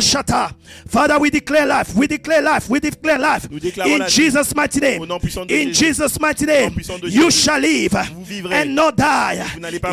[0.00, 0.50] shata.
[0.88, 1.94] Father, we declare life.
[1.94, 2.68] We declare life.
[2.68, 3.48] We declare life.
[3.50, 4.08] In.
[4.08, 5.06] Jesus' mighty name.
[5.46, 5.72] De In.
[5.72, 6.74] Jesus' mighty name.
[6.74, 7.94] de You shall live
[8.50, 9.44] and not die.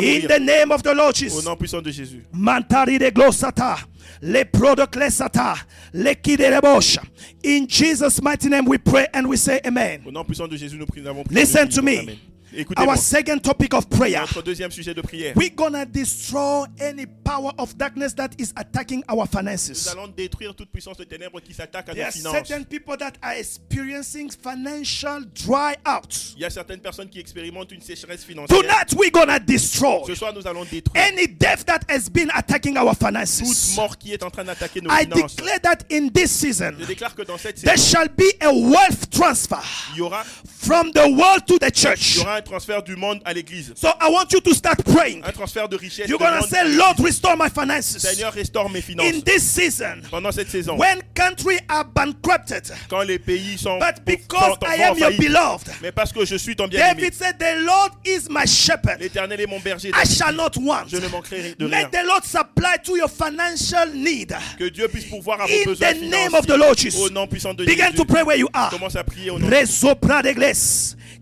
[0.02, 1.44] In the name of the Lord Au Jesus.
[1.44, 2.22] nom puissant de Jésus.
[2.32, 3.78] Mantari de glosata.
[4.22, 5.54] Le prodoklesata.
[5.92, 7.02] Le kiderebosha.
[7.42, 10.02] In Jesus' mighty name we pray and we say amen.
[10.06, 11.24] Au nom puissant de Jésus, nous prions.
[11.30, 11.98] Listen to me.
[12.00, 12.18] Amen.
[12.52, 12.92] Écoutez-moi.
[12.94, 14.20] Our second topic of prayer.
[14.22, 15.34] Notre deuxième sujet de prière.
[15.36, 19.86] We're gonna destroy any power of darkness that is attacking our Nous finances.
[19.88, 22.48] allons détruire toute puissance de ténèbres qui s'attaque à There nos are finances.
[22.48, 26.32] certain people that are experiencing financial dry out.
[26.36, 28.58] Il y a certaines personnes qui expérimentent une sécheresse financière.
[28.58, 32.76] Tonight we're gonna destroy Ce soir, nous allons détruire any death that has been attacking
[32.78, 33.76] our toute finances.
[33.76, 35.36] mort qui est en train d'attaquer nos I finances.
[35.36, 38.50] declare that in this season Je déclare que dans cette there saison, shall be a
[38.50, 39.58] wealth transfer
[39.92, 42.16] il y aura, from the world to the il church.
[42.16, 43.72] y aura un transfert du monde à l'église.
[43.76, 45.22] So I want you to start praying.
[45.24, 46.08] Un transfert de richesse.
[46.08, 46.64] You're gonna say.
[46.76, 47.98] Lord, restore my finances.
[47.98, 49.12] Seigneur, restaure mes finances.
[49.14, 54.04] In this season, Pendant cette saison, when countries are bankrupted, quand les pays sont, But
[54.04, 57.38] because sont I am your beloved, mais parce que je suis ton bien-aimé, David said,
[57.38, 59.00] The Lord is my shepherd.
[59.00, 59.90] l'Éternel est mon berger.
[59.90, 60.86] I shall not want.
[60.88, 61.68] Je ne manquerai de rien.
[61.68, 64.34] May the Lord supply to your financial need.
[64.58, 66.58] Que Dieu puisse pouvoir à vos In besoins the name of the financiers.
[66.58, 67.00] Lord Jesus.
[67.02, 67.96] Au nom puissant de Begin Jésus.
[67.96, 68.70] to pray where you are.
[68.70, 70.28] Commence à prier au nom de Resopra de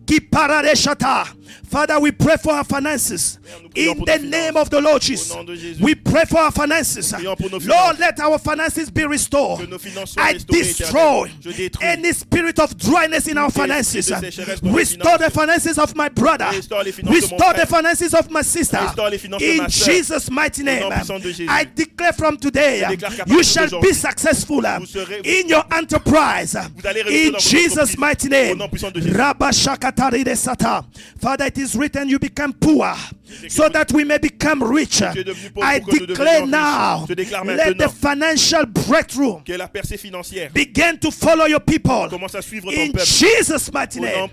[0.06, 0.18] gles.
[0.18, 1.26] Ki parade shata.
[1.68, 3.38] Father, we pray for our finances.
[3.62, 5.32] nous prions In pour the nos name of the Lord Jesus.
[5.32, 5.80] Au nom de Jésus.
[5.80, 7.12] We pray for our finances.
[7.12, 7.98] prions pour nos Lord, finances.
[8.00, 9.60] let our finances be restored.
[9.60, 11.30] Que nos finances soient I restaurées, destroy éternel.
[11.44, 11.84] Je détruis.
[11.86, 13.92] any spirit of dryness in our Tout esprit finances.
[13.94, 15.62] de sécheresse dans nos Restore the finances.
[15.64, 16.46] finances of my brother.
[16.52, 17.78] Restaure les finances de mon Restore the frère.
[17.82, 18.78] finances of my sister.
[18.78, 19.92] Restaure les finances de In ma sœur.
[19.92, 20.80] Jesus' mighty name.
[20.82, 21.48] nom puissant de Jésus.
[21.50, 25.20] I declare from today, Je déclare qu'à you partir shall be d'aujourd'hui, successful vous serez-
[25.24, 26.56] in your enterprise.
[26.76, 27.98] Vous allez réussir In dans votre Jesus' entreprise.
[27.98, 28.58] mighty Au name.
[28.58, 29.16] nom puissant de Jésus.
[29.16, 29.95] Rabba shakatari de sata.
[29.96, 32.94] Father, it is written, you become poor
[33.48, 35.02] so that we may become rich.
[35.02, 41.60] I declare now, let the financial breakthrough Que la percée financière begin to follow your
[41.60, 42.08] people.
[42.08, 43.04] commence à suivre ton In peuple.
[43.04, 44.28] Jesus' mighty name,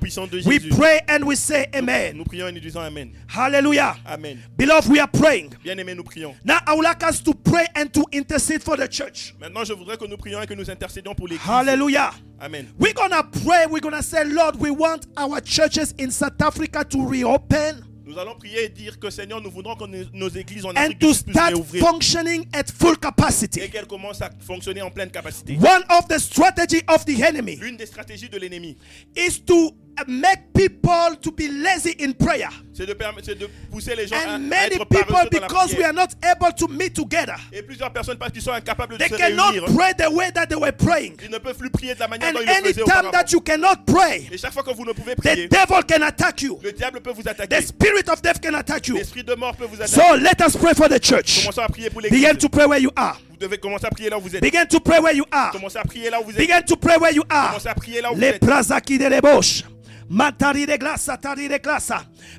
[0.45, 2.17] we pray and we say amen.
[2.17, 3.12] Nous prions et nous disons Amen.
[3.27, 3.95] Hallelujah.
[4.06, 4.39] Amen.
[4.58, 5.51] Beloved, we are praying.
[5.63, 6.36] Bien aimés, nous prions.
[6.43, 9.34] Now, I would like us to pray and to intercede for the church.
[9.39, 11.47] Maintenant, je voudrais que nous prions et que nous intercédions pour l'église.
[11.47, 12.12] Hallelujah.
[12.41, 12.67] Amen.
[12.77, 13.65] We're going to pray.
[13.67, 18.18] We're going to say, Lord, we want our churches in South Africa to reopen Nous
[18.20, 21.50] allons prier et dire que Seigneur, nous voudrons que nos, églises en Afrique puissent start
[21.54, 23.70] réouvrir functioning at full et capacity.
[23.70, 25.56] qu'elles commencent à fonctionner en pleine capacité.
[25.58, 28.76] One of the strategy of the enemy L'une des stratégies de l'ennemi,
[29.16, 29.72] is to
[30.08, 32.49] make people to be lazy in prayer.
[32.73, 35.93] c'est de, de pousser les gens à, And à many être people, because we are
[35.93, 39.15] not able to meet together, Et plusieurs personnes, parce qu'ils sont incapables de they se
[39.15, 41.15] cannot réunir, pray the way that they were praying.
[41.23, 43.12] ils ne peuvent plus prier de la manière And dont ils le any faisaient time
[43.12, 46.01] that you cannot pray, Et chaque fois que vous ne pouvez the prier, devil can
[46.01, 46.60] attack you.
[46.63, 47.62] le diable peut vous The attaquer.
[47.62, 48.95] spirit of death can attack you.
[48.95, 49.91] L'esprit de mort peut vous attaquer.
[49.93, 51.41] So let us pray for the church.
[51.41, 52.21] Commencez à prier pour l'église.
[52.21, 53.19] Begin to pray where you are.
[53.29, 54.41] Vous devez commencer à prier là où vous êtes.
[54.41, 55.51] Begin to pray where you are.
[55.51, 56.38] Commencez à prier là où vous êtes.
[56.38, 57.49] Begin to pray where you are.
[57.49, 58.41] Commencez à prier là où vous êtes.
[58.41, 58.53] de debosh.
[58.71, 59.63] Matari de de glasa.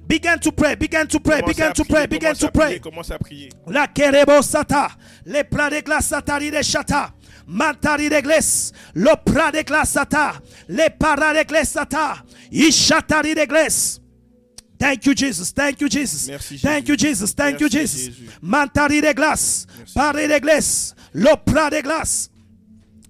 [0.06, 2.80] Begin to pray, begin to pray, begin to pray, begin to pray.
[2.80, 3.48] Commencez à prier.
[3.66, 4.90] La kerebo sata.
[5.24, 7.12] Le pra de glasa, tari de shata.
[7.46, 8.72] Matari de gles.
[8.94, 10.40] Lo pra de glasata.
[10.68, 12.22] Le para de glesata.
[12.50, 14.00] Ishatari de gles.
[14.78, 15.52] Thank you, Jesus.
[15.52, 16.28] Thank you, Jesus.
[16.28, 17.32] Merci, Thank you, Jesus.
[17.32, 18.08] Thank you, Jesus.
[18.08, 18.38] Jésus.
[18.42, 19.00] Mantari.
[19.94, 20.94] Pare de glace.
[21.14, 22.28] Lo pra de glace.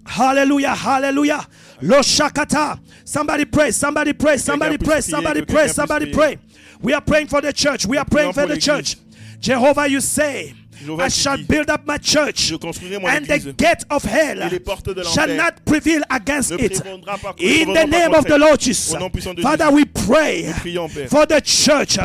[0.07, 1.47] Hallelujah, hallelujah.
[1.83, 2.81] Lo shakata.
[3.05, 6.39] Somebody pray, somebody pray, somebody pray, somebody pray, somebody pray.
[6.81, 7.87] We are praying for the church.
[7.87, 8.97] We are praying for the church.
[9.41, 10.55] Jehovah, you say
[10.85, 13.45] Jéhovah I shall dit, build up my church, Je construirai mon and église.
[13.45, 16.83] the gate of hell Et les portes de shall not prevail against ne it.
[16.83, 18.39] pas- In the name contre of the.
[18.39, 18.95] Lord Jesus.
[18.95, 21.09] Au nom puissant de Father, we pray prions, Père.
[21.09, 21.99] for the church.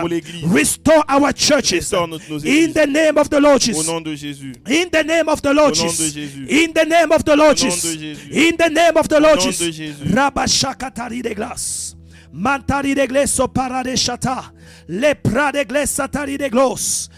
[0.46, 1.92] Restore our churches.
[1.92, 3.88] Restaure nos- nos In the name of the Lord Au Jesus.
[3.88, 4.54] nom de Jésus.
[4.68, 6.16] In the name of the Lord Au Jesus.
[6.50, 7.96] In the name of the Lord Au Jesus.
[8.32, 9.96] In the name of the Lord Jesus.
[10.44, 11.96] Rabashakatari de glace.
[12.34, 14.52] Mantari de glace para de chata.
[14.88, 17.10] Le pra de glace satari de gloss.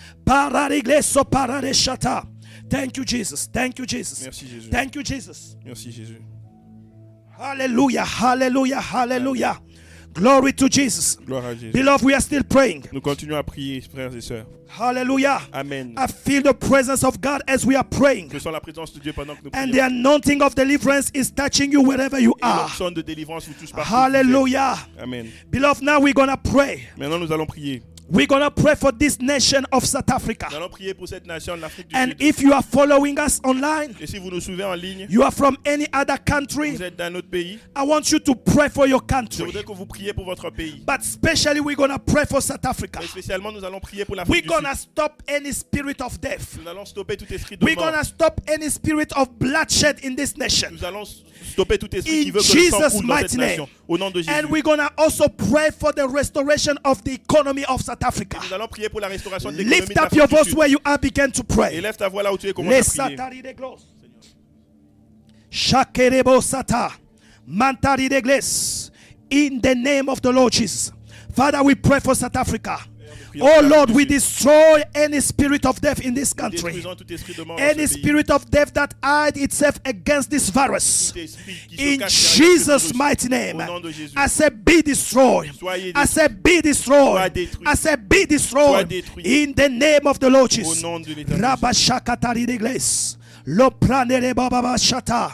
[2.69, 3.47] Thank you, Jesus.
[3.51, 4.21] Thank you, Jesus.
[4.23, 4.69] Merci, Jésus.
[4.69, 5.57] Thank you, Jesus.
[5.65, 6.21] Merci Jésus.
[7.37, 8.05] Hallelujah.
[8.05, 8.79] Hallelujah.
[8.79, 9.59] Hallelujah.
[10.13, 11.17] Glory to Jesus.
[11.25, 11.71] Gloire à Jésus.
[11.71, 12.83] Beloved, we are still praying.
[12.91, 14.45] Nous continuons à prier, frères et sœurs.
[14.77, 15.41] Hallelujah.
[15.53, 15.95] Amen.
[15.97, 18.29] I feel the presence of God as we are praying.
[18.29, 19.73] Que soit la présence de Dieu pendant que nous And prions.
[19.73, 22.63] the anointing of deliverance is touching you wherever you are.
[22.67, 23.93] l'onction de délivrance vous touche partout.
[23.93, 24.75] Hallelujah.
[25.01, 25.27] Amen.
[25.49, 26.87] Beloved, now we're going to pray.
[26.97, 27.81] Maintenant, nous allons prier.
[28.13, 30.47] We're going to pray for this nation of South Nous Africa.
[30.51, 32.21] allons prier pour cette nation de l'Afrique du And Sud.
[32.21, 35.31] if you are following us online, Et si vous nous suivez en ligne, you are
[35.31, 38.85] from any other country, vous êtes d'un autre pays, I want you to pray for
[38.85, 39.45] your je country.
[39.45, 40.83] voudrais que vous priez pour votre pays.
[40.85, 42.99] But especially, we're going to pray for South Africa.
[42.99, 46.19] Mais spécialement, nous allons prier pour We're l'Afrique du going to stop any spirit of
[46.19, 46.57] death.
[46.61, 47.91] Nous allons stopper tout esprit de We're mort.
[47.91, 50.71] going to stop any spirit of bloodshed in this nation.
[50.73, 51.05] Nous allons
[51.43, 53.69] stopper tout esprit In qui veut que le sang Jesus' coule dans cette nation.
[53.87, 54.31] Au nom de Jésus.
[54.31, 58.39] And we're going to also pray for the restoration of the economy of South Africa.
[58.47, 60.97] Nous allons prier pour la restauration de l'économie Lift up your voice where you are,
[60.97, 61.79] begin to pray.
[61.81, 63.17] lève ta voix là où tu es, commence à prier.
[63.17, 63.87] satari de gloss.
[65.49, 66.91] Shakerebo sata.
[67.47, 68.91] Mantari de glace.
[69.29, 70.91] In the name of the Lord Jesus.
[71.33, 72.77] Father, we pray for South Africa.
[73.39, 76.73] Oh Lord, we destroy any spirit of death in this country.
[76.73, 78.01] Détruisons tout esprit de mort dans Any ce pays.
[78.01, 81.11] spirit of death that hide itself against this virus.
[81.13, 82.95] Tout esprit qui se In cache derrière ce Jesus' virus.
[82.95, 84.13] mighty name, Au nom de Jésus.
[84.17, 85.51] I say, be destroyed.
[85.57, 86.07] Soyez I détruits.
[86.07, 87.13] say, be destroyed.
[87.17, 87.67] Sois détruit.
[87.67, 88.69] I say, be destroyed.
[88.69, 89.23] Sois détruit.
[89.25, 90.81] In the name of the Lord Jesus.
[90.81, 93.17] nom de l'Éternel Rabashakatari de glace.
[93.45, 95.33] Lo pranere bababa shata.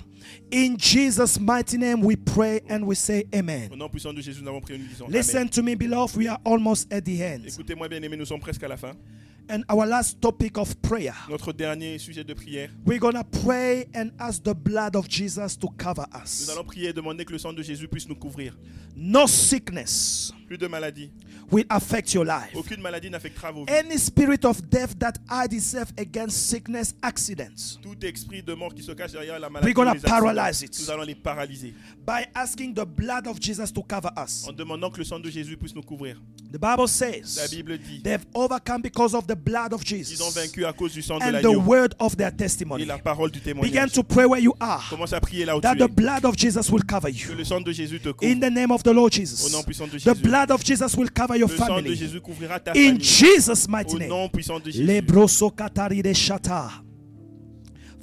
[0.52, 3.70] In Jesus' mighty name, we pray and we say, Au Amen.
[3.76, 5.50] nom puissant de Jésus, nous avons prié, nous disons Listen Amen.
[5.50, 6.16] to me, beloved.
[6.16, 7.46] We are almost at the end.
[7.46, 8.94] Écoutez-moi, bien-aimés, nous sommes presque à la fin.
[9.50, 12.70] And our last topic of prayer, Notre dernier sujet de prière.
[12.86, 16.50] we're to pray and ask the blood of Jesus to cover Nous us.
[16.50, 18.58] allons prier et demander que le sang de Jésus puisse nous couvrir.
[18.96, 21.10] No sickness Plus de maladies.
[21.52, 22.56] will affect your life.
[22.56, 23.74] Aucune maladie n'affectera vos vies.
[23.74, 28.84] Any spirit of death that hide itself against sickness, accidents, Tout esprit de mort qui
[28.84, 30.78] se cache derrière la We're maladie, gonna les accidents, paralyze it.
[30.80, 31.74] nous allons les paralyser.
[32.06, 34.46] by asking the blood of Jesus to cover us.
[34.48, 36.22] En demandant que le sang de Jésus puisse nous couvrir.
[36.50, 40.30] The Bible La says Bible dit they've overcome because of the blood of ils ont
[40.30, 42.86] Jesus vaincu à cause du sang de and the l'agneau word of their et testimony.
[42.86, 43.92] la parole du Begin témoignage.
[43.92, 45.88] to pray where you are Commence à prier là où tu that the es.
[45.94, 47.36] blood of Jesus will cover Que you.
[47.38, 48.40] le sang de Jésus te In couvre.
[48.40, 49.52] the name of the Lord Au Jesus.
[49.52, 50.22] nom puissant de The Jésus.
[50.46, 51.96] Blood of Jesus will cover your Le sang de family.
[51.96, 53.04] Jésus couvrira ta In famille.
[53.04, 54.10] Jesus' mighty Au name.
[54.10, 54.86] nom puissant de Jésus.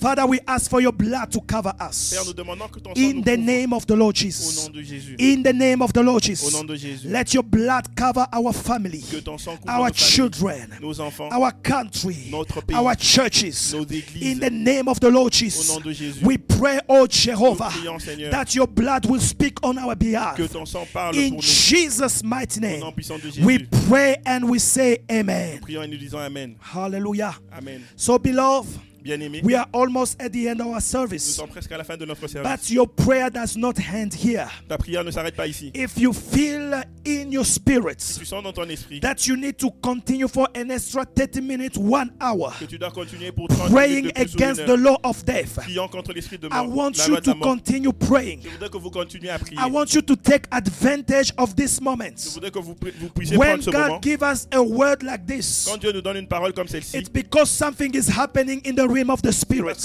[0.04, 2.12] Father, we ask for your blood to cover us.
[2.12, 4.66] Père, nous demandons que ton In the name of the Lord Au Jesus.
[4.68, 5.16] nom de Jésus.
[5.18, 6.52] In the name of the Lord Au Jesus.
[6.52, 7.08] nom de Jésus.
[7.08, 11.00] Let your blood cover our family, Que ton sang couvre our nos familles, children, nos
[11.00, 13.72] enfants, our country, Notre pays, our churches.
[13.72, 14.22] nos églises.
[14.22, 15.72] In the name of the Lord Au Jesus.
[15.72, 16.22] nom de Jésus.
[16.22, 20.36] We pray, oh Jehovah, prions, Seigneur, that your blood will speak on our behalf.
[20.36, 21.42] que ton sang parle In pour nous.
[21.42, 25.60] Jesus' mighty Au name, nom puissant de we pray and we say amen.
[25.62, 26.56] Prions et nous disons Amen.
[26.60, 27.34] Hallelujah.
[27.50, 27.80] Amen.
[27.96, 28.68] So, beloved,
[29.04, 31.36] Bien-aimés, we are almost at the end of our nous service.
[31.36, 32.50] sommes presque à la fin de notre service.
[32.50, 34.48] But your prayer does not end here.
[34.66, 35.70] Ta prière ne s'arrête pas ici.
[35.74, 39.70] If you feel in your spirit Tu sens dans ton esprit that you need to
[39.82, 44.04] continue for an extra 30 minutes, one hour, que tu dois continuer pour 30 praying
[44.06, 46.64] minutes de plus ou against une the law of death, priant contre l'esprit de mort,
[46.64, 47.40] I want la you de la to mort.
[47.42, 48.40] continue praying.
[48.42, 49.58] Je voudrais que vous continuiez à prier.
[49.60, 52.16] I want you to take advantage of this moment.
[52.16, 52.34] Je moment.
[52.36, 53.88] voudrais que vous, vous puissiez When prendre ce moment.
[53.96, 56.96] God gives us a word like this, Quand Dieu nous donne une parole comme celle-ci,
[56.96, 59.76] it's because something is happening in the realm of the spirit.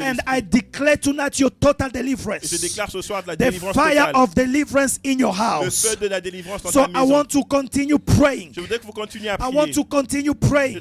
[0.00, 0.20] And.
[0.26, 2.50] I declare tonight your total deliverance.
[2.60, 5.86] déclare ce soir de la The fire of deliverance in your Le house.
[5.86, 8.52] feu de la délivrance dans So I want to continue praying.
[8.56, 9.54] I prier.
[9.54, 10.80] want to continue Je praying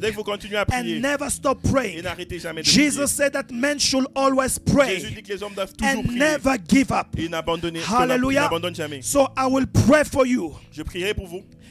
[0.72, 2.04] and never stop Et praying.
[2.64, 6.04] Jesus said that men should always Jésus pray dit que les hommes doivent toujours and
[6.04, 6.18] prier.
[6.20, 7.16] never give up.
[7.86, 8.50] Hallelujah.
[9.02, 10.56] So I will pray for you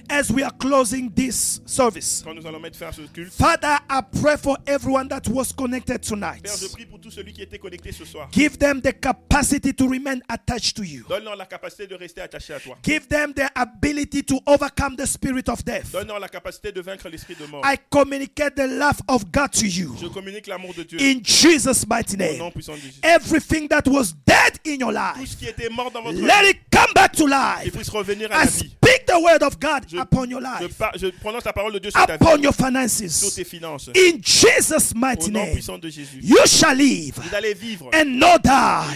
[0.09, 2.23] As we are closing this service.
[2.25, 3.33] quand nous allons mettre fin à ce culte.
[3.33, 6.43] Father, I pray for everyone that was connected tonight.
[6.43, 8.29] Père, je prie pour tout celui qui était connecté ce soir.
[8.33, 11.05] Give them the capacity to remain attached to you.
[11.09, 12.77] Donne-leur la capacité de rester attaché à toi.
[12.85, 15.91] Give them the ability to overcome the spirit of death.
[15.93, 17.63] Donne-leur la capacité de vaincre l'esprit de mort.
[17.65, 19.97] I communicate the love of God to you.
[20.01, 22.53] Je communique l'amour de Dieu In Jesus' mighty au nom name.
[22.53, 23.01] puissant de Jésus.
[23.03, 26.43] Everything that was dead in your Tout life, ce qui était mort dans votre let
[26.45, 27.73] vie, it come back to life.
[27.73, 28.59] puisse revenir à I la vie.
[28.71, 31.73] speak the word of God Je, upon your je, life, par- je prononce la parole
[31.73, 33.35] de Dieu sur ta vie, upon your sur finances.
[33.35, 33.89] tes finances.
[33.95, 36.21] In Jesus' Au mighty nom name, puissant de Jésus.
[36.23, 37.91] you shall live Vous allez vivre.
[37.95, 38.49] and not Vous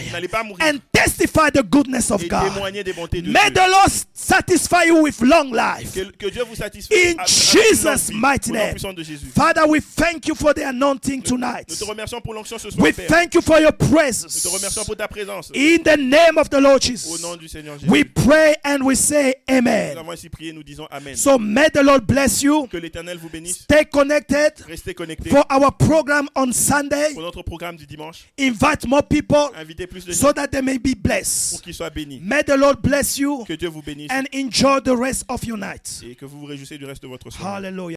[0.05, 0.63] die n'allez pas mourir.
[0.65, 2.53] and testify the goodness of Et God.
[2.53, 3.53] témoigner des bontés de May Dieu.
[3.61, 5.93] the Lord satisfy you with long life.
[5.93, 6.55] Que, que Dieu vous.
[6.61, 8.71] In Jesus' mighty Au nom name.
[8.71, 9.25] puissant de Jésus.
[9.35, 11.67] Father, we thank you for the anointing Nous tonight.
[11.67, 13.07] te remercions pour l'onction ce soir, We Père.
[13.07, 14.45] thank you for your Nous te presence.
[14.45, 15.51] remercions pour ta présence.
[15.55, 17.89] In the name of the Lord Au Jesus, nom du Seigneur Jésus.
[17.91, 19.97] we pray and we say Nous amen.
[20.01, 21.15] Avons ainsi prié, nous disons Amen.
[21.15, 22.67] So may the Lord bless you.
[22.67, 23.59] Que l'Éternel vous bénisse.
[23.61, 27.13] Stay connected Restez connectés for our program on Sunday.
[27.13, 28.25] pour notre programme du dimanche.
[28.39, 31.61] Invite more people Invitez plus de gens so that they may be pour blessed.
[31.63, 32.19] qu'ils soient bénis.
[32.21, 35.57] May the Lord bless you Que Dieu vous bénisse and enjoy the rest of your
[35.57, 36.01] night.
[36.03, 37.67] et que vous vous réjouissez du reste de votre soirée.
[37.67, 37.95] Hallelujah.